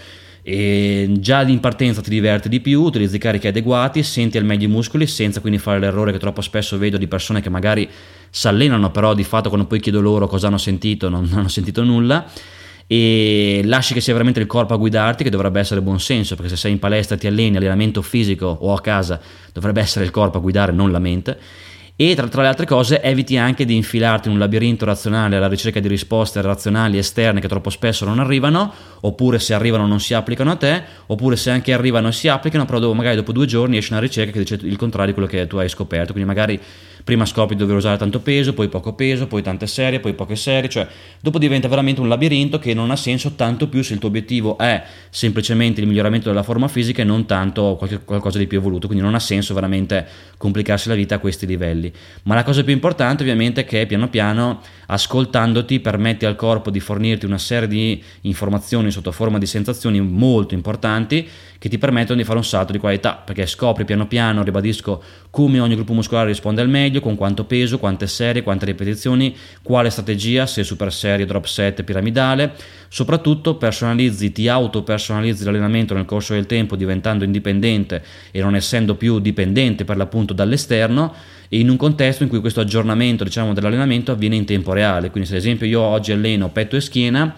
e 0.47 1.11
già 1.21 1.41
in 1.41 1.59
partenza 1.59 2.01
ti 2.01 2.11
diverti 2.11 2.49
di 2.49 2.59
più, 2.59 2.83
utilizzi 2.83 3.17
carichi 3.17 3.47
adeguati, 3.47 4.03
senti 4.03 4.37
al 4.37 4.45
meglio 4.45 4.65
i 4.65 4.69
muscoli 4.69 5.07
senza 5.07 5.39
quindi 5.41 5.57
fare 5.57 5.79
l'errore 5.79 6.11
che 6.11 6.19
troppo 6.19 6.41
spesso 6.41 6.77
vedo 6.77 6.97
di 6.97 7.07
persone 7.07 7.41
che 7.41 7.49
magari 7.49 7.89
si 8.29 8.47
allenano 8.47 8.91
però 8.91 9.15
di 9.15 9.23
fatto 9.23 9.49
quando 9.49 9.65
poi 9.65 9.79
chiedo 9.79 10.01
loro 10.01 10.27
cosa 10.27 10.45
hanno 10.45 10.59
sentito 10.59 11.09
non 11.09 11.27
hanno 11.33 11.47
sentito 11.47 11.83
nulla. 11.83 12.29
E 12.85 13.61
lasci 13.63 13.95
che 13.95 14.01
sia 14.01 14.13
veramente 14.13 14.39
il 14.39 14.45
corpo 14.45 14.75
a 14.75 14.77
guidarti 14.77 15.23
che 15.23 15.31
dovrebbe 15.31 15.59
essere 15.59 15.81
buon 15.81 15.99
senso 15.99 16.35
perché 16.35 16.51
se 16.51 16.57
sei 16.57 16.73
in 16.73 16.77
palestra 16.77 17.17
ti 17.17 17.25
alleni 17.25 17.57
allenamento 17.57 18.03
fisico 18.03 18.45
o 18.45 18.71
a 18.71 18.79
casa 18.81 19.19
dovrebbe 19.51 19.81
essere 19.81 20.05
il 20.05 20.11
corpo 20.11 20.37
a 20.37 20.41
guidare 20.41 20.71
non 20.71 20.91
la 20.91 20.99
mente 20.99 21.39
e 21.97 22.13
tra, 22.13 22.27
tra, 22.27 22.41
le 22.41 22.49
altre 22.49 22.65
cose 22.65 23.01
eviti 23.01 23.37
anche 23.37 23.63
di 23.63 23.73
infilarti 23.73 24.27
in 24.27 24.33
un 24.33 24.39
labirinto 24.39 24.83
razionale 24.83 25.37
alla 25.37 25.47
ricerca 25.47 25.79
di 25.79 25.87
risposte 25.87 26.41
razionali 26.41 26.97
esterne 26.97 27.39
che 27.39 27.47
troppo 27.47 27.69
spesso 27.69 28.03
non 28.03 28.19
arrivano, 28.19 28.69
oppure 28.99 29.39
se 29.39 29.53
arrivano 29.53 29.87
non 29.87 30.01
si 30.01 30.13
applicano 30.13 30.51
a 30.51 30.55
te, 30.57 30.83
oppure 31.05 31.37
se 31.37 31.51
anche 31.51 31.71
arrivano 31.71 32.11
si 32.11 32.27
applicano, 32.27 32.65
però 32.65 32.79
dopo, 32.79 32.93
magari 32.93 33.15
dopo 33.15 33.31
due 33.31 33.45
giorni 33.45 33.77
esce 33.77 33.93
una 33.93 34.01
ricerca 34.01 34.31
che 34.31 34.39
dice 34.39 34.59
il 34.61 34.75
contrario 34.75 35.13
di 35.13 35.13
quello 35.13 35.29
che 35.29 35.47
tu 35.47 35.55
hai 35.55 35.69
scoperto, 35.69 36.11
quindi 36.11 36.27
magari 36.27 36.59
prima 37.05 37.25
scopri 37.25 37.55
di 37.55 37.61
dover 37.61 37.77
usare 37.77 37.97
tanto 37.97 38.19
peso, 38.19 38.53
poi 38.53 38.67
poco 38.67 38.93
peso, 38.93 39.27
poi 39.27 39.43
tante 39.43 39.67
serie, 39.67 39.99
poi 39.99 40.15
poche 40.15 40.35
serie, 40.35 40.67
cioè 40.67 40.87
dopo 41.21 41.37
diventa 41.37 41.67
veramente 41.67 42.01
un 42.01 42.09
labirinto 42.09 42.57
che 42.57 42.73
non 42.73 42.89
ha 42.89 42.95
senso 42.95 43.33
tanto 43.35 43.69
più 43.69 43.83
se 43.83 43.93
il 43.93 43.99
tuo 43.99 44.09
obiettivo 44.09 44.57
è 44.57 44.83
semplicemente 45.11 45.81
il 45.81 45.87
miglioramento 45.87 46.29
della 46.29 46.41
forma 46.41 46.67
fisica 46.67 47.03
e 47.03 47.05
non 47.05 47.27
tanto 47.27 47.75
qualche, 47.77 47.99
qualcosa 48.03 48.39
di 48.39 48.47
più 48.47 48.57
evoluto, 48.57 48.87
quindi 48.87 49.05
non 49.05 49.13
ha 49.13 49.19
senso 49.19 49.53
veramente 49.53 50.05
complicarsi 50.35 50.89
la 50.89 50.95
vita 50.95 51.15
a 51.15 51.19
questi 51.19 51.45
livelli. 51.45 51.84
Livelli. 51.85 51.93
Ma 52.23 52.35
la 52.35 52.43
cosa 52.43 52.63
più 52.63 52.73
importante 52.73 53.23
ovviamente 53.23 53.61
è 53.61 53.65
che 53.65 53.85
piano 53.85 54.09
piano 54.09 54.61
ascoltandoti 54.87 55.79
permetti 55.79 56.25
al 56.25 56.35
corpo 56.35 56.69
di 56.69 56.79
fornirti 56.79 57.25
una 57.25 57.37
serie 57.37 57.67
di 57.67 58.01
informazioni 58.21 58.91
sotto 58.91 59.11
forma 59.11 59.37
di 59.37 59.45
sensazioni 59.45 59.99
molto 59.99 60.53
importanti 60.53 61.27
che 61.57 61.69
ti 61.69 61.77
permettono 61.77 62.19
di 62.19 62.25
fare 62.25 62.37
un 62.37 62.43
salto 62.43 62.71
di 62.73 62.77
qualità, 62.77 63.13
perché 63.15 63.47
scopri 63.47 63.85
piano 63.85 64.05
piano, 64.05 64.43
ribadisco, 64.43 65.01
come 65.31 65.59
ogni 65.59 65.73
gruppo 65.73 65.93
muscolare 65.93 66.27
risponde 66.27 66.61
al 66.61 66.69
meglio, 66.69 66.99
con 66.99 67.15
quanto 67.15 67.45
peso, 67.45 67.79
quante 67.79 68.05
serie, 68.05 68.43
quante 68.43 68.65
ripetizioni, 68.65 69.35
quale 69.63 69.89
strategia, 69.89 70.45
se 70.45 70.63
super 70.63 70.93
serie, 70.93 71.25
drop 71.25 71.45
set, 71.45 71.81
piramidale, 71.83 72.53
soprattutto 72.87 73.55
personalizzi, 73.55 74.31
ti 74.31 74.47
auto 74.47 74.83
personalizzi 74.83 75.43
l'allenamento 75.43 75.95
nel 75.95 76.05
corso 76.05 76.33
del 76.33 76.45
tempo 76.45 76.75
diventando 76.75 77.23
indipendente 77.23 78.03
e 78.29 78.41
non 78.41 78.53
essendo 78.55 78.95
più 78.95 79.19
dipendente 79.19 79.85
per 79.85 79.97
l'appunto 79.97 80.33
dall'esterno 80.33 81.13
e 81.49 81.59
in 81.59 81.69
un 81.69 81.77
contesto 81.77 82.23
in 82.23 82.29
cui 82.29 82.39
questo 82.39 82.59
aggiornamento 82.59 83.23
diciamo, 83.23 83.53
dell'allenamento 83.53 84.11
avviene 84.11 84.35
in 84.35 84.45
tempo 84.45 84.73
reale. 84.73 85.09
Quindi 85.09 85.29
se 85.29 85.35
ad 85.35 85.41
esempio 85.41 85.65
io 85.65 85.81
oggi 85.81 86.11
alleno 86.11 86.49
petto 86.49 86.75
e 86.75 86.81
schiena, 86.81 87.35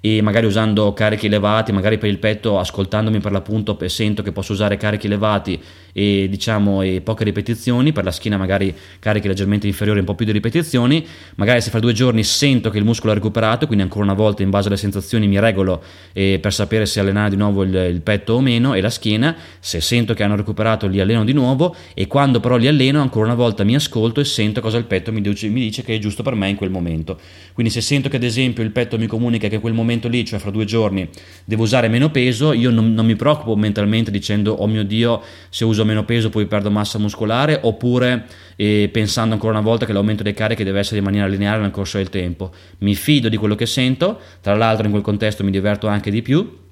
e 0.00 0.22
magari 0.22 0.46
usando 0.46 0.92
carichi 0.92 1.26
elevati, 1.26 1.72
magari 1.72 1.98
per 1.98 2.08
il 2.08 2.18
petto 2.18 2.58
ascoltandomi 2.58 3.18
per 3.18 3.32
l'appunto 3.32 3.76
sento 3.88 4.22
che 4.22 4.30
posso 4.30 4.52
usare 4.52 4.76
carichi 4.76 5.06
elevati 5.06 5.60
e 5.98 6.26
diciamo 6.28 6.82
e 6.82 7.00
poche 7.00 7.24
ripetizioni, 7.24 7.90
per 7.92 8.04
la 8.04 8.10
schiena 8.10 8.36
magari 8.36 8.74
carichi 8.98 9.28
leggermente 9.28 9.66
inferiori, 9.66 10.00
un 10.00 10.04
po' 10.04 10.14
più 10.14 10.26
di 10.26 10.32
ripetizioni, 10.32 11.02
magari 11.36 11.62
se 11.62 11.70
fra 11.70 11.80
due 11.80 11.94
giorni 11.94 12.22
sento 12.22 12.68
che 12.68 12.76
il 12.76 12.84
muscolo 12.84 13.12
ha 13.12 13.14
recuperato, 13.14 13.64
quindi 13.64 13.82
ancora 13.82 14.04
una 14.04 14.12
volta 14.12 14.42
in 14.42 14.50
base 14.50 14.68
alle 14.68 14.76
sensazioni 14.76 15.26
mi 15.26 15.40
regolo 15.40 15.82
eh, 16.12 16.38
per 16.38 16.52
sapere 16.52 16.84
se 16.84 17.00
allenare 17.00 17.30
di 17.30 17.36
nuovo 17.36 17.62
il, 17.62 17.74
il 17.74 18.02
petto 18.02 18.34
o 18.34 18.42
meno 18.42 18.74
e 18.74 18.82
la 18.82 18.90
schiena, 18.90 19.34
se 19.58 19.80
sento 19.80 20.12
che 20.12 20.22
hanno 20.22 20.36
recuperato 20.36 20.86
li 20.86 21.00
alleno 21.00 21.24
di 21.24 21.32
nuovo 21.32 21.74
e 21.94 22.06
quando 22.06 22.40
però 22.40 22.58
li 22.58 22.68
alleno 22.68 23.00
ancora 23.00 23.24
una 23.24 23.34
volta 23.34 23.64
mi 23.64 23.74
ascolto 23.74 24.20
e 24.20 24.24
sento 24.24 24.60
cosa 24.60 24.76
il 24.76 24.84
petto 24.84 25.12
mi 25.12 25.22
dice, 25.22 25.48
mi 25.48 25.60
dice 25.60 25.82
che 25.82 25.94
è 25.94 25.98
giusto 25.98 26.22
per 26.22 26.34
me 26.34 26.50
in 26.50 26.56
quel 26.56 26.68
momento. 26.68 27.18
Quindi 27.54 27.72
se 27.72 27.80
sento 27.80 28.10
che 28.10 28.16
ad 28.16 28.22
esempio 28.22 28.62
il 28.62 28.70
petto 28.70 28.98
mi 28.98 29.06
comunica 29.06 29.48
che 29.48 29.60
quel 29.60 29.72
momento 29.72 30.08
lì, 30.08 30.26
cioè 30.26 30.38
fra 30.38 30.50
due 30.50 30.66
giorni, 30.66 31.08
devo 31.46 31.62
usare 31.62 31.88
meno 31.88 32.10
peso, 32.10 32.52
io 32.52 32.68
non, 32.68 32.92
non 32.92 33.06
mi 33.06 33.16
preoccupo 33.16 33.56
mentalmente 33.56 34.10
dicendo 34.10 34.52
oh 34.52 34.66
mio 34.66 34.84
Dio 34.84 35.22
se 35.48 35.64
uso 35.64 35.84
meno 35.86 36.04
peso 36.04 36.28
poi 36.28 36.46
perdo 36.46 36.70
massa 36.70 36.98
muscolare 36.98 37.58
oppure 37.62 38.26
eh, 38.56 38.88
pensando 38.92 39.34
ancora 39.34 39.52
una 39.52 39.62
volta 39.62 39.86
che 39.86 39.92
l'aumento 39.92 40.22
dei 40.22 40.34
carichi 40.34 40.64
deve 40.64 40.80
essere 40.80 40.98
in 40.98 41.04
maniera 41.04 41.26
lineare 41.26 41.60
nel 41.60 41.70
corso 41.70 41.96
del 41.96 42.10
tempo. 42.10 42.52
Mi 42.78 42.94
fido 42.94 43.28
di 43.28 43.36
quello 43.36 43.54
che 43.54 43.66
sento, 43.66 44.20
tra 44.40 44.54
l'altro 44.54 44.84
in 44.84 44.90
quel 44.90 45.02
contesto 45.02 45.44
mi 45.44 45.50
diverto 45.50 45.86
anche 45.86 46.10
di 46.10 46.22
più 46.22 46.64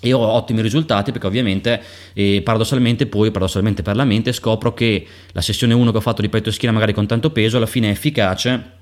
e 0.00 0.12
ho 0.12 0.20
ottimi 0.20 0.62
risultati 0.62 1.12
perché 1.12 1.26
ovviamente 1.26 1.80
eh, 2.14 2.40
paradossalmente 2.42 3.06
poi 3.06 3.30
paradossalmente 3.30 3.82
per 3.82 3.96
la 3.96 4.04
mente 4.04 4.32
scopro 4.32 4.72
che 4.72 5.06
la 5.32 5.42
sessione 5.42 5.74
1 5.74 5.90
che 5.90 5.96
ho 5.98 6.00
fatto 6.00 6.22
di 6.22 6.30
petto 6.30 6.48
e 6.48 6.52
schiena 6.52 6.74
magari 6.74 6.94
con 6.94 7.06
tanto 7.06 7.30
peso 7.30 7.58
alla 7.58 7.66
fine 7.66 7.88
è 7.88 7.90
efficace 7.90 8.78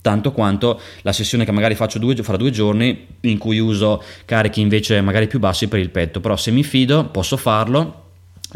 tanto 0.00 0.32
quanto 0.32 0.80
la 1.02 1.12
sessione 1.12 1.44
che 1.44 1.52
magari 1.52 1.74
faccio 1.74 1.98
due, 1.98 2.14
fra 2.16 2.36
due 2.36 2.50
giorni 2.50 3.06
in 3.20 3.38
cui 3.38 3.58
uso 3.58 4.02
carichi 4.24 4.60
invece 4.60 5.00
magari 5.00 5.26
più 5.26 5.40
bassi 5.40 5.66
per 5.66 5.80
il 5.80 5.90
petto 5.90 6.20
però 6.20 6.36
se 6.36 6.52
mi 6.52 6.62
fido 6.62 7.06
posso 7.06 7.36
farlo 7.36 8.01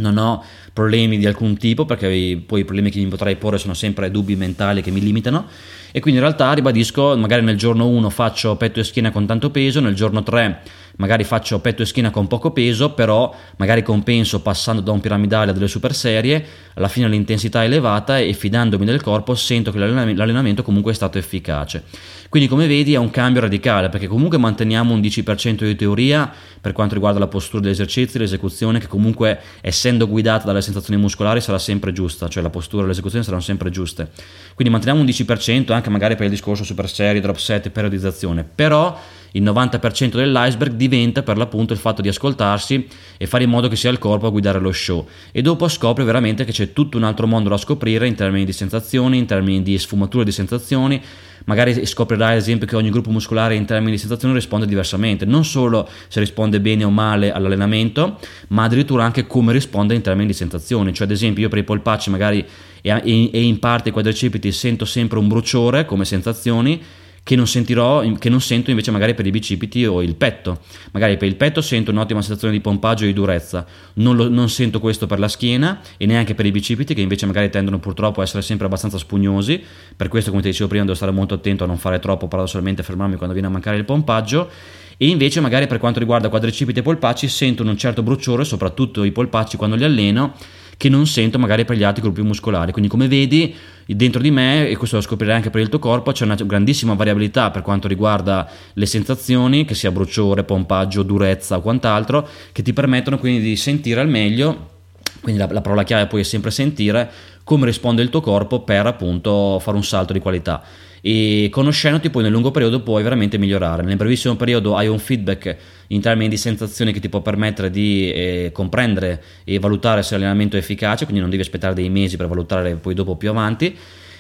non 0.03 0.17
ho 0.19 0.45
problemi 0.73 1.19
di 1.19 1.27
alcun 1.27 1.57
tipo 1.57 1.85
perché 1.85 2.07
poi 2.45 2.61
i 2.61 2.65
problemi 2.65 2.91
che 2.91 2.99
mi 2.99 3.07
potrei 3.07 3.37
porre 3.37 3.59
sono 3.59 3.75
sempre 3.75 4.11
dubbi 4.11 4.37
mentali 4.37 4.83
che 4.83 4.91
mi 4.91 5.01
limitano. 5.01 5.47
E 5.93 6.01
quindi 6.01 6.21
in 6.21 6.27
realtà 6.27 6.53
ribadisco 6.53 7.17
magari 7.17 7.43
nel 7.43 7.57
giorno 7.57 7.89
1 7.89 8.11
faccio 8.11 8.57
petto 8.57 8.81
e 8.81 8.85
schiena 8.85 9.11
con 9.11 9.25
tanto 9.25 9.51
peso 9.51 9.81
nel 9.81 9.95
giorno 9.95 10.23
3 10.23 10.61
magari 10.97 11.25
faccio 11.25 11.61
petto 11.61 11.83
e 11.83 11.87
schiena 11.87 12.11
con 12.11 12.27
poco 12.27 12.51
peso, 12.51 12.93
però 12.93 13.35
magari 13.57 13.83
compenso 13.83 14.41
passando 14.41 14.81
da 14.81 14.93
un 14.93 15.01
piramidale 15.01 15.51
a 15.51 15.55
delle 15.55 15.69
super 15.69 15.95
serie, 15.95 16.45
alla 16.75 16.89
fine 16.89 17.09
l'intensità 17.09 17.63
è 17.63 17.67
elevata 17.67 18.19
e 18.19 18.33
fidandomi 18.33 18.85
del 18.85 19.03
corpo 19.03 19.35
sento 19.35 19.71
che 19.71 19.79
l'allenamento 19.79 20.63
comunque 20.63 20.93
è 20.93 20.95
stato 20.95 21.19
efficace. 21.19 21.85
Quindi 22.29 22.49
come 22.49 22.67
vedi 22.67 22.95
è 22.95 22.99
un 22.99 23.11
cambio 23.11 23.41
radicale 23.41 23.89
perché 23.89 24.09
comunque 24.09 24.37
manteniamo 24.39 24.93
un 24.93 25.01
10% 25.01 25.65
di 25.65 25.77
teoria 25.77 26.31
per 26.61 26.73
quanto 26.73 26.95
riguarda 26.95 27.19
la 27.19 27.29
postura 27.29 27.63
degli 27.63 27.73
esercizi, 27.73 28.19
l'esecuzione 28.19 28.81
che 28.81 28.89
comunque 28.89 29.39
essendo 29.61 30.09
guidata 30.09 30.45
dalle 30.45 30.61
sensazioni 30.61 31.01
muscolari 31.01 31.41
sarà 31.41 31.59
sempre 31.59 31.93
giusta, 31.93 32.29
cioè 32.29 32.43
la 32.43 32.51
postura 32.51 32.85
e 32.85 32.89
l'esecuzione 32.89 33.25
saranno 33.25 33.43
sempre 33.43 33.71
giuste. 33.71 34.11
Quindi 34.55 34.73
manteniamo 34.73 35.01
un 35.01 35.07
10% 35.07 35.73
anche 35.73 35.91
magari 35.91 36.17
per 36.17 36.25
il 36.25 36.31
discorso 36.31 36.65
super 36.65 36.91
serie, 36.91 37.21
drop 37.21 37.37
set 37.37 37.71
periodizzazione, 37.71 38.45
però 38.45 38.99
il 39.37 39.43
90% 39.43 40.17
dell'iceberg 40.17 40.73
diventa 40.75 41.23
per 41.23 41.37
l'appunto 41.37 41.73
il 41.75 41.79
fatto 41.79 42.01
di 42.01 42.09
ascoltarsi 42.09 42.89
e 43.19 43.27
fare 43.27 43.45
in 43.45 43.51
modo 43.51 43.69
che 43.69 43.77
sia 43.77 43.91
il 43.91 43.99
corpo 43.99 44.27
a 44.27 44.31
guidare 44.31 44.59
lo 44.59 44.73
show. 44.73 45.07
E 45.31 45.43
dopo 45.43 45.69
scopri 45.69 46.05
veramente 46.05 46.45
che 46.45 46.53
c'è 46.53 46.73
tutto 46.73 46.97
un 46.97 47.05
altro 47.05 47.27
mondo 47.27 47.51
da 47.51 47.59
scoprire 47.59 48.07
in 48.07 48.15
termini 48.15 48.45
di 48.45 48.53
sensazioni, 48.53 49.19
in 49.19 49.27
termini 49.27 49.63
di 49.63 49.79
sfumature 49.79 50.25
di 50.25 50.33
sensazioni, 50.33 51.01
magari 51.45 51.85
scoprirai 51.85 52.33
ad 52.33 52.39
esempio 52.39 52.67
che 52.67 52.77
ogni 52.77 52.91
gruppo 52.91 53.11
muscolare 53.11 53.55
in 53.55 53.67
termini 53.67 53.93
di 53.93 53.99
sensazioni 53.99 54.33
risponde 54.33 54.67
diversamente, 54.67 55.27
non 55.27 55.45
solo 55.45 55.89
se 56.09 56.19
risponde 56.19 56.59
bene 56.61 56.85
o 56.85 56.91
male 56.91 57.31
all'allenamento, 57.31 58.19
ma 58.49 58.65
addirittura 58.65 59.05
anche 59.05 59.27
come 59.27 59.53
risponde 59.53 59.95
in 59.95 60.01
termini 60.01 60.29
di 60.29 60.33
sensazioni, 60.33 60.95
cioè 60.95 61.07
ad 61.07 61.13
esempio 61.13 61.43
io 61.43 61.49
per 61.51 61.59
i 61.59 61.65
polpacci 61.65 62.11
magari 62.11 62.45
e 62.83 63.43
in 63.43 63.59
parte 63.59 63.91
i 63.91 63.93
quadricipiti 63.93 64.51
sento 64.51 64.85
sempre 64.85 65.19
un 65.19 65.29
bruciore 65.29 65.85
come 65.85 66.05
sensazioni, 66.05 66.81
che 67.27 67.35
non 67.35 67.49
sentirò, 67.49 68.09
che 68.21 68.29
non 68.29 68.41
sento 68.41 68.71
invece 68.71 68.93
magari 68.93 69.15
per 69.15 69.27
i 69.27 69.33
bicipiti 69.33 69.85
o 69.85 70.01
il 70.01 70.15
petto. 70.15 70.61
Magari 70.93 71.17
per 71.17 71.27
il 71.27 71.35
petto 71.35 71.61
sento 71.61 71.91
un'ottima 71.91 72.23
sensazione 72.23 72.55
di 72.55 72.61
pompaggio 72.61 73.03
e 73.03 73.09
di 73.09 73.13
durezza, 73.15 73.67
non, 73.95 74.15
lo, 74.15 74.29
non, 74.29 74.49
sento 74.49 74.79
questo 74.79 75.09
per 75.09 75.19
la 75.19 75.27
schiena 75.27 75.81
e 75.97 76.07
neanche 76.07 76.37
per 76.37 76.47
i 76.47 76.53
bicipiti 76.53 76.95
che 76.95 77.01
invece 77.01 77.27
magari 77.27 77.51
tendono 77.51 77.81
purtroppo 77.81 78.21
a 78.21 78.23
essere 78.23 78.43
sempre 78.43 78.67
abbastanza 78.67 78.97
spugnosi, 78.97 79.61
per 79.97 80.07
questo 80.07 80.31
come 80.31 80.41
ti 80.41 80.51
dicevo 80.51 80.69
prima 80.69 80.85
devo 80.85 80.95
stare 80.95 81.11
molto 81.11 81.35
attento 81.35 81.65
a 81.65 81.67
non 81.67 81.79
fare 81.79 81.99
troppo 81.99 82.29
paradossalmente 82.29 82.85
fermarmi 82.85 83.17
quando 83.17 83.33
viene 83.33 83.49
a 83.49 83.51
mancare 83.51 83.77
il 83.77 83.85
pompaggio. 83.85 84.49
E 84.97 85.09
invece 85.09 85.41
magari 85.41 85.67
per 85.67 85.79
quanto 85.79 85.99
riguarda 85.99 86.29
quadricipiti 86.29 86.79
e 86.79 86.83
polpacci 86.83 87.27
sento 87.27 87.65
un 87.65 87.77
certo 87.77 88.05
bruciore, 88.05 88.45
soprattutto 88.45 89.03
i 89.03 89.11
polpacci 89.11 89.57
quando 89.57 89.75
li 89.75 89.83
alleno, 89.83 90.33
che 90.77 90.89
non 90.89 91.07
sento 91.07 91.39
magari 91.39 91.65
per 91.65 91.77
gli 91.77 91.83
altri 91.83 92.03
gruppi 92.03 92.23
muscolari. 92.23 92.73
Quindi 92.73 92.91
come 92.91 93.09
vedi 93.09 93.55
dentro 93.87 94.21
di 94.21 94.31
me, 94.31 94.69
e 94.69 94.77
questo 94.77 94.97
lo 94.97 95.03
scoprirai 95.03 95.37
anche 95.37 95.51
per 95.51 95.61
il 95.61 95.69
tuo 95.69 95.79
corpo, 95.79 96.13
c'è 96.13 96.25
una 96.25 96.35
grandissima 96.35 96.95
variabilità 96.95 97.51
per 97.51 97.63
quanto 97.63 97.89
riguarda 97.89 98.49
le 98.73 98.87
sensazioni, 98.87 99.65
che 99.65 99.75
sia 99.75 99.91
bruciore, 99.91 100.45
pompaggio, 100.45 101.03
durezza 101.03 101.57
o 101.57 101.61
quant'altro, 101.61 102.29
che 102.53 102.63
ti 102.63 102.73
permettono 102.73 103.19
quindi 103.19 103.41
di 103.41 103.57
sentire 103.57 104.01
al 104.01 104.09
meglio 104.09 104.75
quindi 105.21 105.41
la, 105.41 105.49
la, 105.51 105.61
parola 105.61 105.83
chiave 105.83 106.07
poi 106.07 106.21
è 106.21 106.25
sempre 106.25 106.53
sentire 106.53 107.11
come 107.43 107.67
risponde 107.67 108.01
il 108.01 108.11
tuo 108.11 108.21
corpo 108.21 108.61
per 108.61 108.87
appunto 108.87 109.59
fare 109.59 109.77
un 109.77 109.83
salto 109.83 110.13
di 110.13 110.21
qualità 110.21 110.63
e 111.01 111.49
conoscendoti 111.51 112.11
poi 112.11 112.23
nel 112.23 112.33
lungo 112.33 112.51
periodo 112.51 112.81
puoi 112.81 113.03
veramente 113.03 113.39
migliorare. 113.39 113.83
Nel 113.83 113.97
brevissimo 113.97 114.37
periodo 114.37 114.77
hai 114.77 114.89
un 114.89 114.99
feedback 114.99 115.57
in 115.89 116.01
termini 116.01 116.29
di 116.29 116.37
sensazioni 116.37 116.93
che 116.93 117.01
ti 117.01 117.09
può 117.09 117.21
permettere 117.21 117.71
di 117.71 118.11
eh, 118.13 118.51
comprendere 118.53 119.23
e 119.45 119.59
valutare 119.59 120.03
se 120.03 120.15
l'allenamento 120.15 120.57
è 120.57 120.59
efficace, 120.59 121.05
quindi 121.05 121.21
non 121.21 121.31
devi 121.31 121.43
aspettare 121.43 121.75
dei 121.75 121.89
mesi 121.89 122.17
per 122.17 122.27
valutare 122.27 122.75
poi 122.77 122.95
dopo 122.95 123.17
più 123.17 123.31
avanti 123.31 123.77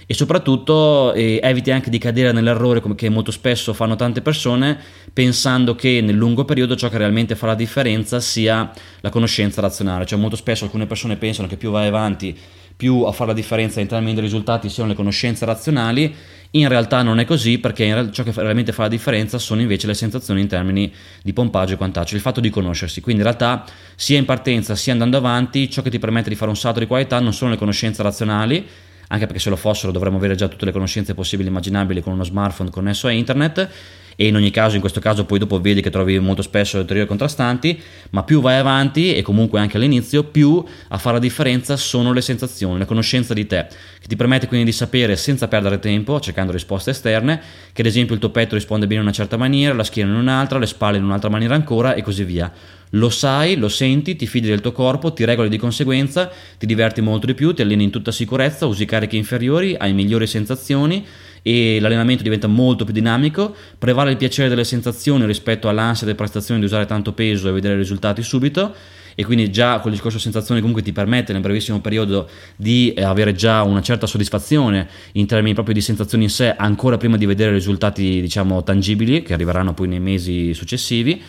e 0.08 0.14
soprattutto 0.14 1.12
eh, 1.14 1.40
eviti 1.42 1.72
anche 1.72 1.90
di 1.90 1.98
cadere 1.98 2.30
nell'errore 2.30 2.80
che 2.94 3.08
molto 3.08 3.32
spesso 3.32 3.72
fanno 3.72 3.96
tante 3.96 4.22
persone 4.22 4.78
pensando 5.12 5.74
che 5.74 6.00
nel 6.00 6.14
lungo 6.14 6.44
periodo 6.44 6.76
ciò 6.76 6.88
che 6.88 6.98
realmente 6.98 7.34
fa 7.34 7.46
la 7.46 7.56
differenza 7.56 8.20
sia 8.20 8.70
la 9.00 9.10
conoscenza 9.10 9.60
razionale, 9.60 10.06
cioè 10.06 10.18
molto 10.18 10.36
spesso 10.36 10.64
alcune 10.64 10.86
persone 10.86 11.16
pensano 11.16 11.48
che 11.48 11.56
più 11.56 11.70
vai 11.70 11.88
avanti 11.88 12.38
più 12.76 13.02
a 13.02 13.12
fare 13.12 13.30
la 13.30 13.34
differenza 13.34 13.80
in 13.80 13.86
termini 13.86 14.14
di 14.14 14.20
risultati 14.20 14.68
siano 14.68 14.90
le 14.90 14.94
conoscenze 14.94 15.44
razionali, 15.46 16.14
in 16.50 16.68
realtà 16.68 17.02
non 17.02 17.18
è 17.18 17.24
così 17.24 17.58
perché 17.58 18.10
ciò 18.12 18.22
che 18.22 18.32
realmente 18.34 18.72
fa 18.72 18.82
la 18.82 18.88
differenza 18.88 19.38
sono 19.38 19.60
invece 19.60 19.86
le 19.86 19.94
sensazioni 19.94 20.42
in 20.42 20.46
termini 20.46 20.92
di 21.22 21.32
pompaggio 21.32 21.74
e 21.74 21.76
quant'altro, 21.76 22.16
il 22.16 22.22
fatto 22.22 22.40
di 22.40 22.50
conoscersi. 22.50 23.00
Quindi 23.00 23.22
in 23.22 23.28
realtà 23.28 23.64
sia 23.94 24.18
in 24.18 24.24
partenza 24.24 24.74
sia 24.74 24.92
andando 24.92 25.16
avanti, 25.16 25.70
ciò 25.70 25.82
che 25.82 25.90
ti 25.90 25.98
permette 25.98 26.28
di 26.28 26.34
fare 26.34 26.50
un 26.50 26.56
salto 26.56 26.78
di 26.78 26.86
qualità 26.86 27.18
non 27.18 27.32
sono 27.32 27.50
le 27.50 27.56
conoscenze 27.56 28.02
razionali, 28.02 28.66
anche 29.08 29.26
perché 29.26 29.40
se 29.40 29.50
lo 29.50 29.56
fossero 29.56 29.92
dovremmo 29.92 30.16
avere 30.16 30.34
già 30.34 30.48
tutte 30.48 30.64
le 30.64 30.72
conoscenze 30.72 31.14
possibili 31.14 31.48
e 31.48 31.50
immaginabili 31.50 32.02
con 32.02 32.12
uno 32.12 32.24
smartphone 32.24 32.70
connesso 32.70 33.06
a 33.06 33.10
internet 33.10 33.70
e 34.16 34.26
in 34.26 34.34
ogni 34.34 34.50
caso 34.50 34.74
in 34.74 34.80
questo 34.80 34.98
caso 34.98 35.24
poi 35.24 35.38
dopo 35.38 35.60
vedi 35.60 35.82
che 35.82 35.90
trovi 35.90 36.18
molto 36.18 36.42
spesso 36.42 36.84
teorie 36.84 37.06
contrastanti 37.06 37.80
ma 38.10 38.22
più 38.24 38.40
vai 38.40 38.56
avanti 38.56 39.14
e 39.14 39.22
comunque 39.22 39.60
anche 39.60 39.76
all'inizio 39.76 40.24
più 40.24 40.64
a 40.88 40.98
fare 40.98 41.16
la 41.16 41.22
differenza 41.22 41.76
sono 41.76 42.12
le 42.12 42.22
sensazioni, 42.22 42.78
la 42.78 42.86
conoscenza 42.86 43.34
di 43.34 43.46
te 43.46 43.66
che 44.00 44.08
ti 44.08 44.16
permette 44.16 44.48
quindi 44.48 44.66
di 44.66 44.72
sapere 44.72 45.16
senza 45.16 45.48
perdere 45.48 45.78
tempo 45.78 46.18
cercando 46.18 46.52
risposte 46.52 46.90
esterne 46.90 47.40
che 47.72 47.82
ad 47.82 47.86
esempio 47.86 48.14
il 48.14 48.20
tuo 48.20 48.30
petto 48.30 48.54
risponde 48.54 48.86
bene 48.86 49.00
in 49.00 49.06
una 49.06 49.14
certa 49.14 49.36
maniera, 49.36 49.74
la 49.74 49.84
schiena 49.84 50.10
in 50.10 50.16
un'altra, 50.16 50.58
le 50.58 50.66
spalle 50.66 50.96
in 50.96 51.04
un'altra 51.04 51.28
maniera 51.28 51.54
ancora 51.54 51.94
e 51.94 52.02
così 52.02 52.24
via. 52.24 52.50
Lo 52.90 53.10
sai, 53.10 53.56
lo 53.56 53.68
senti, 53.68 54.16
ti 54.16 54.26
fidi 54.26 54.48
del 54.48 54.60
tuo 54.60 54.72
corpo, 54.72 55.12
ti 55.12 55.24
regoli 55.24 55.48
di 55.48 55.58
conseguenza, 55.58 56.30
ti 56.56 56.66
diverti 56.66 57.00
molto 57.00 57.26
di 57.26 57.34
più, 57.34 57.52
ti 57.52 57.62
alleni 57.62 57.84
in 57.84 57.90
tutta 57.90 58.12
sicurezza, 58.12 58.66
usi 58.66 58.84
cariche 58.84 59.16
inferiori, 59.16 59.74
hai 59.76 59.92
migliori 59.92 60.26
sensazioni 60.26 61.04
e 61.46 61.78
l'allenamento 61.78 62.24
diventa 62.24 62.48
molto 62.48 62.82
più 62.82 62.92
dinamico, 62.92 63.54
prevale 63.78 64.10
il 64.10 64.16
piacere 64.16 64.48
delle 64.48 64.64
sensazioni 64.64 65.24
rispetto 65.26 65.68
all'ansia 65.68 66.04
delle 66.04 66.18
prestazioni 66.18 66.58
di 66.58 66.66
usare 66.66 66.86
tanto 66.86 67.12
peso 67.12 67.48
e 67.48 67.52
vedere 67.52 67.76
risultati 67.76 68.20
subito 68.20 68.74
e 69.14 69.24
quindi 69.24 69.52
già 69.52 69.78
quel 69.78 69.92
discorso 69.92 70.18
sensazioni 70.18 70.58
comunque 70.58 70.82
ti 70.82 70.92
permette 70.92 71.32
nel 71.32 71.42
brevissimo 71.42 71.80
periodo 71.80 72.28
di 72.56 72.92
eh, 72.94 73.04
avere 73.04 73.32
già 73.32 73.62
una 73.62 73.80
certa 73.80 74.08
soddisfazione 74.08 74.88
in 75.12 75.26
termini 75.26 75.54
proprio 75.54 75.72
di 75.72 75.80
sensazioni 75.80 76.24
in 76.24 76.30
sé 76.30 76.52
ancora 76.52 76.96
prima 76.96 77.16
di 77.16 77.26
vedere 77.26 77.52
risultati 77.52 78.20
diciamo 78.20 78.64
tangibili 78.64 79.22
che 79.22 79.32
arriveranno 79.32 79.72
poi 79.72 79.86
nei 79.86 80.00
mesi 80.00 80.52
successivi 80.52 81.22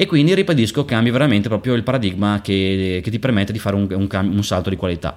e 0.00 0.06
quindi 0.06 0.34
ribadisco 0.34 0.86
cambia 0.86 1.12
veramente 1.12 1.50
proprio 1.50 1.74
il 1.74 1.82
paradigma 1.82 2.40
che, 2.42 3.02
che 3.04 3.10
ti 3.10 3.18
permette 3.18 3.52
di 3.52 3.58
fare 3.58 3.76
un, 3.76 3.86
un, 3.90 4.08
un, 4.34 4.42
salto 4.42 4.70
di 4.70 4.76
qualità. 4.76 5.14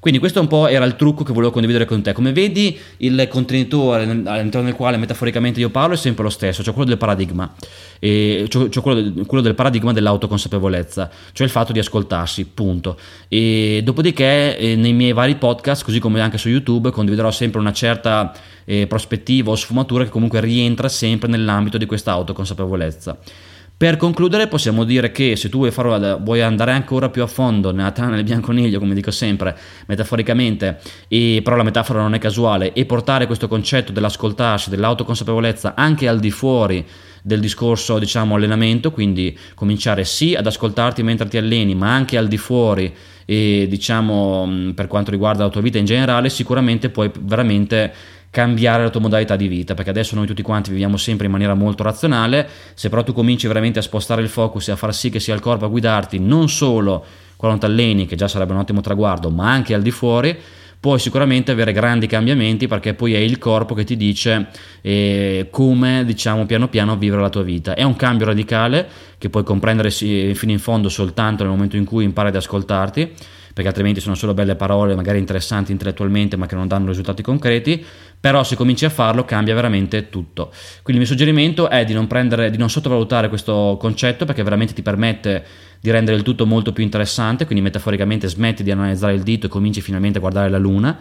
Quindi 0.00 0.18
questo 0.18 0.40
un 0.40 0.46
po' 0.46 0.68
era 0.68 0.86
il 0.86 0.96
trucco 0.96 1.22
che 1.22 1.34
volevo 1.34 1.52
condividere 1.52 1.84
con 1.84 2.00
te. 2.00 2.14
Come 2.14 2.32
vedi 2.32 2.78
il 2.96 3.28
contenitore 3.28 4.04
all'interno 4.04 4.62
del 4.62 4.74
quale 4.74 4.96
metaforicamente 4.96 5.60
io 5.60 5.68
parlo 5.68 5.96
è 5.96 5.98
sempre 5.98 6.24
lo 6.24 6.30
stesso 6.30 6.62
cioè 6.62 6.72
quello 6.72 6.88
del 6.88 6.96
paradigma. 6.96 7.52
E, 7.98 8.46
cioè, 8.48 8.70
cioè 8.70 8.82
quello, 8.82 9.22
quello, 9.26 9.42
del 9.42 9.54
paradigma 9.54 9.92
dell'autoconsapevolezza 9.92 11.10
cioè 11.32 11.46
il 11.46 11.52
fatto 11.52 11.72
di 11.72 11.80
ascoltarsi 11.80 12.46
punto. 12.46 12.96
E 13.28 13.82
dopodiché 13.84 14.56
eh, 14.56 14.76
nei 14.76 14.94
miei 14.94 15.12
vari 15.12 15.34
podcast 15.34 15.84
così 15.84 15.98
come 15.98 16.22
anche 16.22 16.38
su 16.38 16.48
youtube 16.48 16.90
condividerò 16.90 17.30
sempre 17.30 17.60
una 17.60 17.74
certa 17.74 18.32
eh, 18.64 18.86
prospettiva 18.86 19.50
o 19.50 19.56
sfumatura 19.56 20.04
che 20.04 20.10
comunque 20.10 20.40
rientra 20.40 20.88
sempre 20.88 21.28
nell'ambito 21.28 21.76
di 21.76 21.84
questa 21.84 22.12
autoconsapevolezza 22.12 23.50
per 23.82 23.96
concludere 23.96 24.46
possiamo 24.46 24.84
dire 24.84 25.10
che 25.10 25.34
se 25.34 25.48
tu 25.48 25.58
vuoi, 25.58 25.72
farlo, 25.72 26.20
vuoi 26.22 26.40
andare 26.40 26.70
ancora 26.70 27.08
più 27.08 27.20
a 27.24 27.26
fondo 27.26 27.72
nella 27.72 27.90
tana 27.90 28.14
del 28.14 28.22
bianconiglio, 28.22 28.78
come 28.78 28.94
dico 28.94 29.10
sempre, 29.10 29.58
metaforicamente, 29.86 30.78
e, 31.08 31.40
però 31.42 31.56
la 31.56 31.64
metafora 31.64 32.00
non 32.00 32.14
è 32.14 32.20
casuale, 32.20 32.74
e 32.74 32.84
portare 32.84 33.26
questo 33.26 33.48
concetto 33.48 33.90
dell'ascoltarsi, 33.90 34.70
dell'autoconsapevolezza 34.70 35.74
anche 35.74 36.06
al 36.06 36.20
di 36.20 36.30
fuori 36.30 36.86
del 37.24 37.40
discorso 37.40 37.98
diciamo 37.98 38.36
allenamento, 38.36 38.92
quindi 38.92 39.36
cominciare 39.56 40.04
sì 40.04 40.36
ad 40.36 40.46
ascoltarti 40.46 41.02
mentre 41.02 41.26
ti 41.26 41.36
alleni, 41.36 41.74
ma 41.74 41.92
anche 41.92 42.16
al 42.16 42.28
di 42.28 42.38
fuori 42.38 42.94
e 43.24 43.66
diciamo 43.68 44.72
per 44.76 44.86
quanto 44.86 45.10
riguarda 45.10 45.42
la 45.42 45.50
tua 45.50 45.60
vita 45.60 45.78
in 45.78 45.86
generale, 45.86 46.28
sicuramente 46.28 46.88
puoi 46.88 47.10
veramente 47.20 47.92
cambiare 48.32 48.82
la 48.82 48.88
tua 48.88 49.02
modalità 49.02 49.36
di 49.36 49.46
vita, 49.46 49.74
perché 49.74 49.90
adesso 49.90 50.16
noi 50.16 50.26
tutti 50.26 50.40
quanti 50.40 50.70
viviamo 50.70 50.96
sempre 50.96 51.26
in 51.26 51.32
maniera 51.32 51.52
molto 51.52 51.82
razionale, 51.82 52.48
se 52.72 52.88
però 52.88 53.02
tu 53.02 53.12
cominci 53.12 53.46
veramente 53.46 53.78
a 53.78 53.82
spostare 53.82 54.22
il 54.22 54.30
focus 54.30 54.68
e 54.68 54.72
a 54.72 54.76
far 54.76 54.94
sì 54.94 55.10
che 55.10 55.20
sia 55.20 55.34
il 55.34 55.40
corpo 55.40 55.66
a 55.66 55.68
guidarti, 55.68 56.18
non 56.18 56.48
solo 56.48 57.04
quando 57.36 57.58
ti 57.58 57.66
alleni, 57.66 58.06
che 58.06 58.16
già 58.16 58.28
sarebbe 58.28 58.52
un 58.54 58.60
ottimo 58.60 58.80
traguardo, 58.80 59.28
ma 59.28 59.50
anche 59.50 59.74
al 59.74 59.82
di 59.82 59.90
fuori, 59.90 60.34
puoi 60.80 60.98
sicuramente 60.98 61.52
avere 61.52 61.72
grandi 61.72 62.06
cambiamenti 62.06 62.66
perché 62.66 62.94
poi 62.94 63.12
è 63.12 63.18
il 63.18 63.36
corpo 63.36 63.74
che 63.74 63.84
ti 63.84 63.98
dice 63.98 64.48
eh, 64.80 65.48
come 65.50 66.02
diciamo 66.04 66.46
piano 66.46 66.68
piano 66.68 66.96
vivere 66.96 67.20
la 67.20 67.28
tua 67.28 67.42
vita. 67.42 67.74
È 67.74 67.82
un 67.82 67.96
cambio 67.96 68.24
radicale 68.26 68.88
che 69.18 69.28
puoi 69.28 69.44
comprendere 69.44 69.90
fino 69.90 70.52
in 70.52 70.58
fondo 70.58 70.88
soltanto 70.88 71.42
nel 71.42 71.52
momento 71.52 71.76
in 71.76 71.84
cui 71.84 72.02
impari 72.02 72.28
ad 72.28 72.36
ascoltarti 72.36 73.12
perché 73.52 73.68
altrimenti 73.68 74.00
sono 74.00 74.14
solo 74.14 74.34
belle 74.34 74.54
parole, 74.54 74.94
magari 74.94 75.18
interessanti 75.18 75.72
intellettualmente, 75.72 76.36
ma 76.36 76.46
che 76.46 76.54
non 76.54 76.66
danno 76.66 76.88
risultati 76.88 77.22
concreti. 77.22 77.84
Però 78.22 78.44
se 78.44 78.54
cominci 78.54 78.84
a 78.84 78.88
farlo 78.88 79.24
cambia 79.24 79.52
veramente 79.52 80.08
tutto. 80.08 80.52
Quindi 80.82 80.92
il 80.92 80.98
mio 80.98 81.06
suggerimento 81.06 81.68
è 81.68 81.84
di 81.84 81.92
non, 81.92 82.06
prendere, 82.06 82.52
di 82.52 82.56
non 82.56 82.70
sottovalutare 82.70 83.28
questo 83.28 83.76
concetto 83.80 84.24
perché 84.24 84.44
veramente 84.44 84.74
ti 84.74 84.82
permette 84.82 85.44
di 85.80 85.90
rendere 85.90 86.16
il 86.16 86.22
tutto 86.22 86.46
molto 86.46 86.72
più 86.72 86.84
interessante, 86.84 87.46
quindi 87.46 87.64
metaforicamente 87.64 88.28
smetti 88.28 88.62
di 88.62 88.70
analizzare 88.70 89.14
il 89.14 89.24
dito 89.24 89.46
e 89.46 89.48
cominci 89.48 89.80
finalmente 89.80 90.18
a 90.18 90.20
guardare 90.20 90.48
la 90.50 90.58
luna 90.58 90.96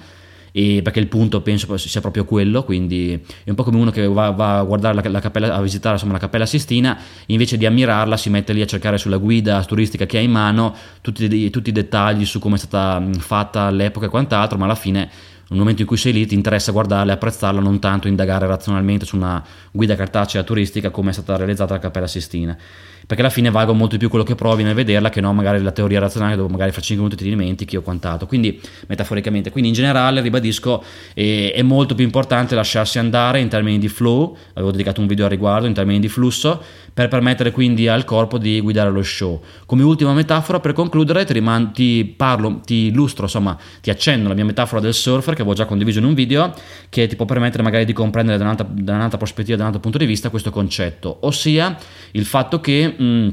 e 0.52 0.82
perché 0.84 1.00
il 1.00 1.08
punto 1.08 1.42
penso 1.42 1.78
sia 1.78 2.02
proprio 2.02 2.26
quello, 2.26 2.64
quindi 2.64 3.14
è 3.44 3.50
un 3.50 3.56
po' 3.56 3.64
come 3.64 3.78
uno 3.78 3.92
che 3.92 4.08
va, 4.08 4.32
va 4.32 4.58
a 4.58 4.64
guardare 4.64 4.96
la, 4.96 5.10
la 5.10 5.20
cappella, 5.20 5.54
a 5.54 5.62
visitare 5.62 5.94
insomma, 5.94 6.14
la 6.14 6.20
Cappella 6.20 6.48
Sistina, 6.48 6.98
invece 7.28 7.56
di 7.56 7.68
ammirarla 7.68 8.18
si 8.18 8.30
mette 8.30 8.52
lì 8.52 8.62
a 8.62 8.66
cercare 8.66 8.98
sulla 8.98 9.18
guida 9.18 9.64
turistica 9.64 10.08
che 10.08 10.18
ha 10.18 10.22
in 10.22 10.32
mano 10.32 10.76
tutti, 11.02 11.50
tutti 11.52 11.70
i 11.70 11.72
dettagli 11.72 12.26
su 12.26 12.40
come 12.40 12.56
è 12.56 12.58
stata 12.58 13.02
fatta 13.20 13.62
all'epoca 13.62 14.08
e 14.08 14.10
quant'altro, 14.10 14.58
ma 14.58 14.66
alla 14.66 14.76
fine 14.76 15.10
nel 15.52 15.60
momento 15.60 15.82
in 15.82 15.88
cui 15.88 15.98
sei 15.98 16.14
lì 16.14 16.26
ti 16.26 16.34
interessa 16.34 16.72
guardarla 16.72 17.12
e 17.12 17.16
apprezzarla, 17.16 17.60
non 17.60 17.80
tanto 17.80 18.08
indagare 18.08 18.48
razionalmente 18.48 19.06
su 19.06 19.18
una 19.18 19.44
guida 19.70 19.96
cartacea 19.96 20.44
turistica 20.44 20.92
come 20.92 21.10
è 21.10 21.14
stata 21.14 21.36
realizzata 21.36 21.74
la 21.74 21.80
Cappella 21.80 22.08
Sistina. 22.08 22.58
Perché 23.06 23.26
alla 23.26 23.34
fine 23.34 23.50
valgo 23.50 23.74
molto 23.74 23.98
più 23.98 24.08
quello 24.08 24.24
che 24.24 24.36
provi 24.36 24.64
nel 24.64 24.74
vederla 24.74 25.10
che 25.10 25.20
no 25.20 25.34
magari 25.34 25.62
la 25.62 25.72
teoria 25.72 26.00
razionale 26.00 26.38
dove 26.38 26.50
magari 26.50 26.72
fra 26.72 26.80
5 26.80 27.04
minuti 27.04 27.22
ti 27.22 27.30
dimentichi 27.30 27.76
o 27.76 27.82
quant'altro. 27.82 28.28
Quindi 28.28 28.62
metaforicamente. 28.88 29.52
Quindi 29.52 29.70
in 29.70 29.76
generale 29.76 30.22
ribadisco 30.22 30.82
eh, 31.14 31.52
è 31.54 31.62
molto 31.62 31.96
più 31.96 32.06
importante 32.06 32.56
lasciarsi 32.56 33.00
andare 33.00 33.42
in 33.42 33.50
termini 33.50 33.80
di 33.80 33.90
flow 33.90 34.38
avevo 34.54 34.72
dedicato 34.72 35.02
un 35.02 35.08
video 35.08 35.26
al 35.26 35.32
riguardo 35.32 35.68
in 35.68 35.74
termini 35.74 36.00
di 36.00 36.08
flusso 36.08 36.64
per 36.94 37.08
permettere 37.08 37.52
quindi 37.52 37.88
al 37.88 38.06
corpo 38.06 38.38
di 38.38 38.62
guidare 38.62 38.92
lo 38.92 39.04
show. 39.04 39.42
Come 39.66 39.84
ultima 39.84 40.14
metafora 40.14 40.62
per 40.62 40.72
concludere 40.72 41.26
ti, 41.26 41.34
riman- 41.34 41.74
ti 41.74 42.06
parlo 42.06 42.62
ti 42.64 42.88
illustro 42.88 43.24
insomma 43.24 43.58
ti 43.82 43.90
accendo 43.90 44.30
la 44.30 44.36
mia 44.36 44.46
metafora 44.46 44.80
del 44.80 44.94
surfer 44.94 45.36
che 45.44 45.50
avevo 45.50 45.56
già 45.56 45.66
condiviso 45.66 46.00
in 46.00 46.06
un 46.06 46.14
video 46.14 46.54
che 46.90 47.08
ti 47.08 47.16
può 47.16 47.26
permettere 47.26 47.64
magari 47.64 47.86
di 47.86 47.94
comprendere 47.94 48.38
da 48.38 48.44
un'altra, 48.44 48.68
da 48.70 48.96
un'altra 48.96 49.18
prospettiva 49.18 49.56
da 49.56 49.64
un 49.64 49.68
altro 49.68 49.82
punto 49.82 49.98
di 49.98 50.06
vista 50.06 50.30
questo 50.30 50.52
concetto. 50.52 51.18
Ossia 51.22 51.78
il 52.12 52.26
fatto 52.26 52.60
che 52.60 52.96
Mm, 53.02 53.30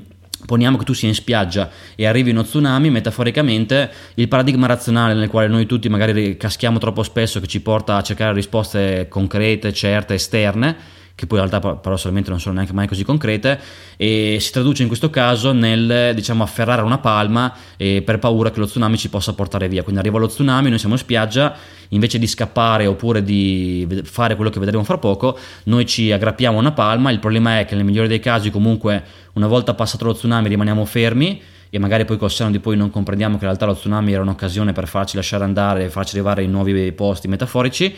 poniamo 0.46 0.76
che 0.76 0.84
tu 0.84 0.92
sia 0.92 1.08
in 1.08 1.14
spiaggia 1.14 1.70
e 1.96 2.06
arrivi 2.06 2.30
uno 2.30 2.42
tsunami, 2.42 2.90
metaforicamente 2.90 3.90
il 4.14 4.28
paradigma 4.28 4.66
razionale 4.66 5.14
nel 5.14 5.28
quale 5.28 5.48
noi 5.48 5.66
tutti 5.66 5.88
magari 5.88 6.36
caschiamo 6.36 6.78
troppo 6.78 7.02
spesso, 7.02 7.40
che 7.40 7.46
ci 7.46 7.60
porta 7.60 7.96
a 7.96 8.02
cercare 8.02 8.32
risposte 8.32 9.06
concrete, 9.08 9.72
certe, 9.72 10.14
esterne, 10.14 10.76
che 11.18 11.26
poi 11.26 11.40
in 11.40 11.48
realtà 11.48 11.74
paradossalmente 11.74 12.30
non 12.30 12.38
sono 12.38 12.54
neanche 12.54 12.72
mai 12.72 12.86
così 12.86 13.02
concrete, 13.02 13.58
e 13.96 14.36
si 14.38 14.52
traduce 14.52 14.82
in 14.82 14.88
questo 14.88 15.10
caso 15.10 15.50
nel 15.50 16.12
diciamo 16.14 16.44
afferrare 16.44 16.82
una 16.82 16.98
palma 16.98 17.52
eh, 17.76 18.02
per 18.02 18.20
paura 18.20 18.52
che 18.52 18.60
lo 18.60 18.66
tsunami 18.66 18.96
ci 18.96 19.08
possa 19.10 19.32
portare 19.32 19.66
via. 19.66 19.82
Quindi 19.82 20.00
arriva 20.00 20.20
lo 20.20 20.28
tsunami, 20.28 20.68
noi 20.68 20.78
siamo 20.78 20.94
in 20.94 21.00
spiaggia, 21.00 21.56
invece 21.88 22.20
di 22.20 22.28
scappare 22.28 22.86
oppure 22.86 23.24
di 23.24 24.02
fare 24.04 24.36
quello 24.36 24.48
che 24.48 24.60
vedremo 24.60 24.84
fra 24.84 24.96
poco, 24.98 25.36
noi 25.64 25.86
ci 25.86 26.12
aggrappiamo 26.12 26.56
a 26.56 26.60
una 26.60 26.70
palma. 26.70 27.10
Il 27.10 27.18
problema 27.18 27.58
è 27.58 27.64
che 27.64 27.74
nel 27.74 27.84
migliore 27.84 28.06
dei 28.06 28.20
casi, 28.20 28.52
comunque, 28.52 29.02
una 29.32 29.48
volta 29.48 29.74
passato 29.74 30.04
lo 30.04 30.14
tsunami, 30.14 30.46
rimaniamo 30.46 30.84
fermi 30.84 31.42
e 31.68 31.78
magari 31.80 32.04
poi 32.04 32.16
col 32.16 32.30
seno 32.30 32.52
di 32.52 32.60
poi 32.60 32.76
non 32.76 32.90
comprendiamo 32.90 33.32
che 33.38 33.40
in 33.42 33.48
realtà 33.48 33.66
lo 33.66 33.74
tsunami 33.74 34.12
era 34.12 34.22
un'occasione 34.22 34.72
per 34.72 34.86
farci 34.86 35.16
lasciare 35.16 35.44
andare 35.44 35.90
farci 35.90 36.14
arrivare 36.14 36.42
in 36.42 36.50
nuovi 36.50 36.90
posti 36.92 37.28
metaforici 37.28 37.94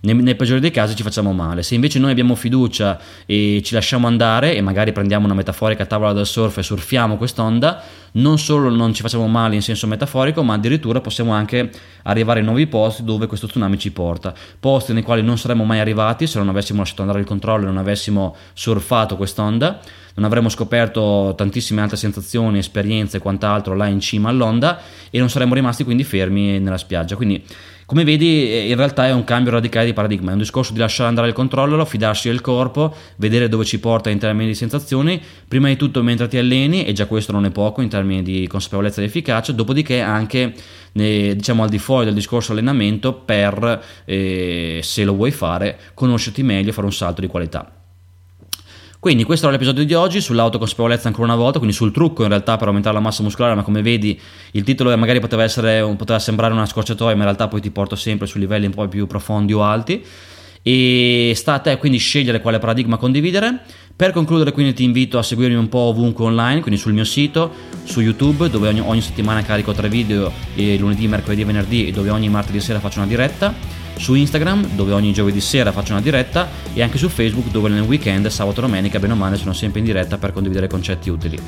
nel, 0.00 0.16
nel 0.16 0.36
peggiore 0.36 0.60
dei 0.60 0.70
casi 0.70 0.94
ci 0.94 1.02
facciamo 1.02 1.32
male. 1.32 1.62
Se 1.62 1.74
invece 1.74 1.98
noi 1.98 2.10
abbiamo 2.10 2.34
fiducia 2.34 2.98
e 3.26 3.60
ci 3.64 3.74
lasciamo 3.74 4.06
andare 4.06 4.54
e 4.54 4.60
magari 4.60 4.92
prendiamo 4.92 5.24
una 5.24 5.34
metaforica 5.34 5.86
tavola 5.86 6.12
da 6.12 6.24
surf 6.24 6.58
e 6.58 6.62
surfiamo 6.62 7.16
quest'onda, 7.16 7.82
non 8.12 8.38
solo 8.38 8.70
non 8.70 8.94
ci 8.94 9.02
facciamo 9.02 9.26
male 9.26 9.54
in 9.54 9.62
senso 9.62 9.86
metaforico, 9.86 10.42
ma 10.42 10.54
addirittura 10.54 11.00
possiamo 11.00 11.32
anche 11.32 11.70
arrivare 12.04 12.40
in 12.40 12.46
nuovi 12.46 12.66
posti 12.66 13.04
dove 13.04 13.26
questo 13.26 13.46
tsunami 13.46 13.78
ci 13.78 13.90
porta. 13.90 14.34
Posti 14.58 14.92
nei 14.92 15.02
quali 15.02 15.22
non 15.22 15.38
saremmo 15.38 15.64
mai 15.64 15.80
arrivati 15.80 16.26
se 16.26 16.38
non 16.38 16.48
avessimo 16.48 16.80
lasciato 16.80 17.02
andare 17.02 17.20
il 17.20 17.26
controllo 17.26 17.64
e 17.64 17.66
non 17.66 17.78
avessimo 17.78 18.36
surfato 18.52 19.16
quest'onda 19.16 19.80
non 20.18 20.26
avremmo 20.26 20.48
scoperto 20.48 21.32
tantissime 21.36 21.80
altre 21.80 21.96
sensazioni, 21.96 22.58
esperienze 22.58 23.16
e 23.16 23.20
quant'altro 23.20 23.76
là 23.76 23.86
in 23.86 24.00
cima 24.00 24.28
all'onda 24.28 24.80
e 25.10 25.18
non 25.20 25.30
saremmo 25.30 25.54
rimasti 25.54 25.84
quindi 25.84 26.02
fermi 26.02 26.58
nella 26.58 26.76
spiaggia. 26.76 27.14
Quindi 27.14 27.42
come 27.88 28.04
vedi, 28.04 28.52
eh, 28.52 28.68
in 28.68 28.76
realtà 28.76 29.06
è 29.06 29.12
un 29.12 29.24
cambio 29.24 29.50
radicale 29.50 29.86
di 29.86 29.94
paradigma, 29.94 30.28
è 30.28 30.32
un 30.34 30.40
discorso 30.40 30.74
di 30.74 30.78
lasciare 30.78 31.08
andare 31.08 31.28
il 31.28 31.32
controllo, 31.32 31.82
fidarsi 31.86 32.28
del 32.28 32.42
corpo, 32.42 32.94
vedere 33.16 33.48
dove 33.48 33.64
ci 33.64 33.80
porta 33.80 34.10
in 34.10 34.18
termini 34.18 34.48
di 34.48 34.54
sensazioni, 34.54 35.18
prima 35.48 35.68
di 35.68 35.76
tutto 35.76 36.02
mentre 36.02 36.28
ti 36.28 36.36
alleni, 36.36 36.84
e 36.84 36.92
già 36.92 37.06
questo 37.06 37.32
non 37.32 37.46
è 37.46 37.50
poco 37.50 37.80
in 37.80 37.88
termini 37.88 38.22
di 38.22 38.46
consapevolezza 38.46 39.00
ed 39.00 39.06
efficacia, 39.06 39.52
dopodiché 39.52 40.02
anche 40.02 40.52
diciamo 40.92 41.62
al 41.62 41.70
di 41.70 41.78
fuori 41.78 42.04
del 42.04 42.14
discorso 42.14 42.52
allenamento 42.52 43.14
per, 43.14 43.82
eh, 44.04 44.80
se 44.82 45.04
lo 45.04 45.14
vuoi 45.14 45.30
fare, 45.30 45.78
conoscerti 45.94 46.42
meglio 46.42 46.68
e 46.68 46.72
fare 46.74 46.86
un 46.86 46.92
salto 46.92 47.22
di 47.22 47.26
qualità. 47.26 47.77
Quindi 49.00 49.22
questo 49.22 49.46
era 49.46 49.54
l'episodio 49.54 49.84
di 49.84 49.94
oggi 49.94 50.20
sull'autoconsapevolezza 50.20 51.06
ancora 51.06 51.28
una 51.28 51.36
volta, 51.36 51.58
quindi 51.58 51.76
sul 51.76 51.92
trucco 51.92 52.24
in 52.24 52.30
realtà 52.30 52.56
per 52.56 52.66
aumentare 52.66 52.96
la 52.96 53.00
massa 53.00 53.22
muscolare, 53.22 53.54
ma 53.54 53.62
come 53.62 53.80
vedi 53.80 54.20
il 54.52 54.64
titolo 54.64 54.96
magari 54.96 55.20
poteva, 55.20 55.44
essere, 55.44 55.82
poteva 55.96 56.18
sembrare 56.18 56.52
una 56.52 56.66
scorciatoia, 56.66 57.12
ma 57.12 57.18
in 57.18 57.24
realtà 57.26 57.46
poi 57.46 57.60
ti 57.60 57.70
porta 57.70 57.94
sempre 57.94 58.26
su 58.26 58.38
livelli 58.38 58.66
un 58.66 58.72
po' 58.72 58.88
più 58.88 59.06
profondi 59.06 59.52
o 59.52 59.62
alti. 59.62 60.04
E 60.62 61.32
sta 61.36 61.54
a 61.54 61.58
te 61.60 61.76
quindi 61.76 61.98
scegliere 61.98 62.40
quale 62.40 62.58
paradigma 62.58 62.96
condividere. 62.96 63.60
Per 63.94 64.10
concludere 64.10 64.50
quindi 64.50 64.72
ti 64.74 64.82
invito 64.82 65.16
a 65.16 65.22
seguirmi 65.22 65.54
un 65.54 65.68
po' 65.68 65.78
ovunque 65.78 66.24
online, 66.24 66.60
quindi 66.60 66.80
sul 66.80 66.92
mio 66.92 67.04
sito, 67.04 67.52
su 67.84 68.00
YouTube 68.00 68.50
dove 68.50 68.66
ogni, 68.66 68.80
ogni 68.80 69.00
settimana 69.00 69.42
carico 69.42 69.72
tre 69.72 69.88
video, 69.88 70.32
lunedì, 70.54 71.06
mercoledì 71.06 71.42
e 71.42 71.44
venerdì 71.44 71.86
e 71.86 71.92
dove 71.92 72.10
ogni 72.10 72.28
martedì 72.28 72.58
sera 72.58 72.80
faccio 72.80 72.98
una 72.98 73.06
diretta 73.06 73.86
su 73.98 74.14
Instagram 74.14 74.74
dove 74.74 74.92
ogni 74.92 75.12
giovedì 75.12 75.40
sera 75.40 75.72
faccio 75.72 75.92
una 75.92 76.00
diretta 76.00 76.48
e 76.72 76.82
anche 76.82 76.98
su 76.98 77.08
Facebook 77.08 77.50
dove 77.50 77.68
nel 77.68 77.82
weekend, 77.82 78.26
sabato 78.28 78.60
e 78.60 78.62
domenica, 78.62 78.98
bene 78.98 79.12
o 79.12 79.16
male, 79.16 79.36
sono 79.36 79.52
sempre 79.52 79.80
in 79.80 79.84
diretta 79.84 80.18
per 80.18 80.32
condividere 80.32 80.66
concetti 80.66 81.10
utili. 81.10 81.38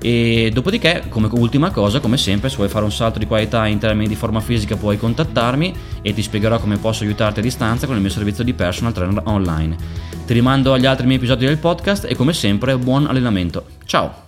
E 0.00 0.50
dopodiché, 0.52 1.04
come 1.08 1.28
ultima 1.30 1.70
cosa, 1.70 1.98
come 1.98 2.18
sempre, 2.18 2.50
se 2.50 2.56
vuoi 2.56 2.68
fare 2.68 2.84
un 2.84 2.92
salto 2.92 3.18
di 3.18 3.26
qualità 3.26 3.66
in 3.66 3.78
termini 3.78 4.06
di 4.06 4.14
forma 4.14 4.40
fisica 4.40 4.76
puoi 4.76 4.98
contattarmi 4.98 5.74
e 6.02 6.12
ti 6.12 6.20
spiegherò 6.20 6.58
come 6.58 6.76
posso 6.76 7.04
aiutarti 7.04 7.38
a 7.38 7.42
distanza 7.42 7.86
con 7.86 7.94
il 7.94 8.02
mio 8.02 8.10
servizio 8.10 8.44
di 8.44 8.52
personal 8.52 8.92
trainer 8.92 9.22
online. 9.24 9.76
Ti 10.26 10.32
rimando 10.34 10.74
agli 10.74 10.84
altri 10.84 11.06
miei 11.06 11.18
episodi 11.18 11.46
del 11.46 11.56
podcast 11.56 12.04
e 12.06 12.14
come 12.14 12.34
sempre 12.34 12.76
buon 12.76 13.06
allenamento. 13.06 13.64
Ciao! 13.86 14.23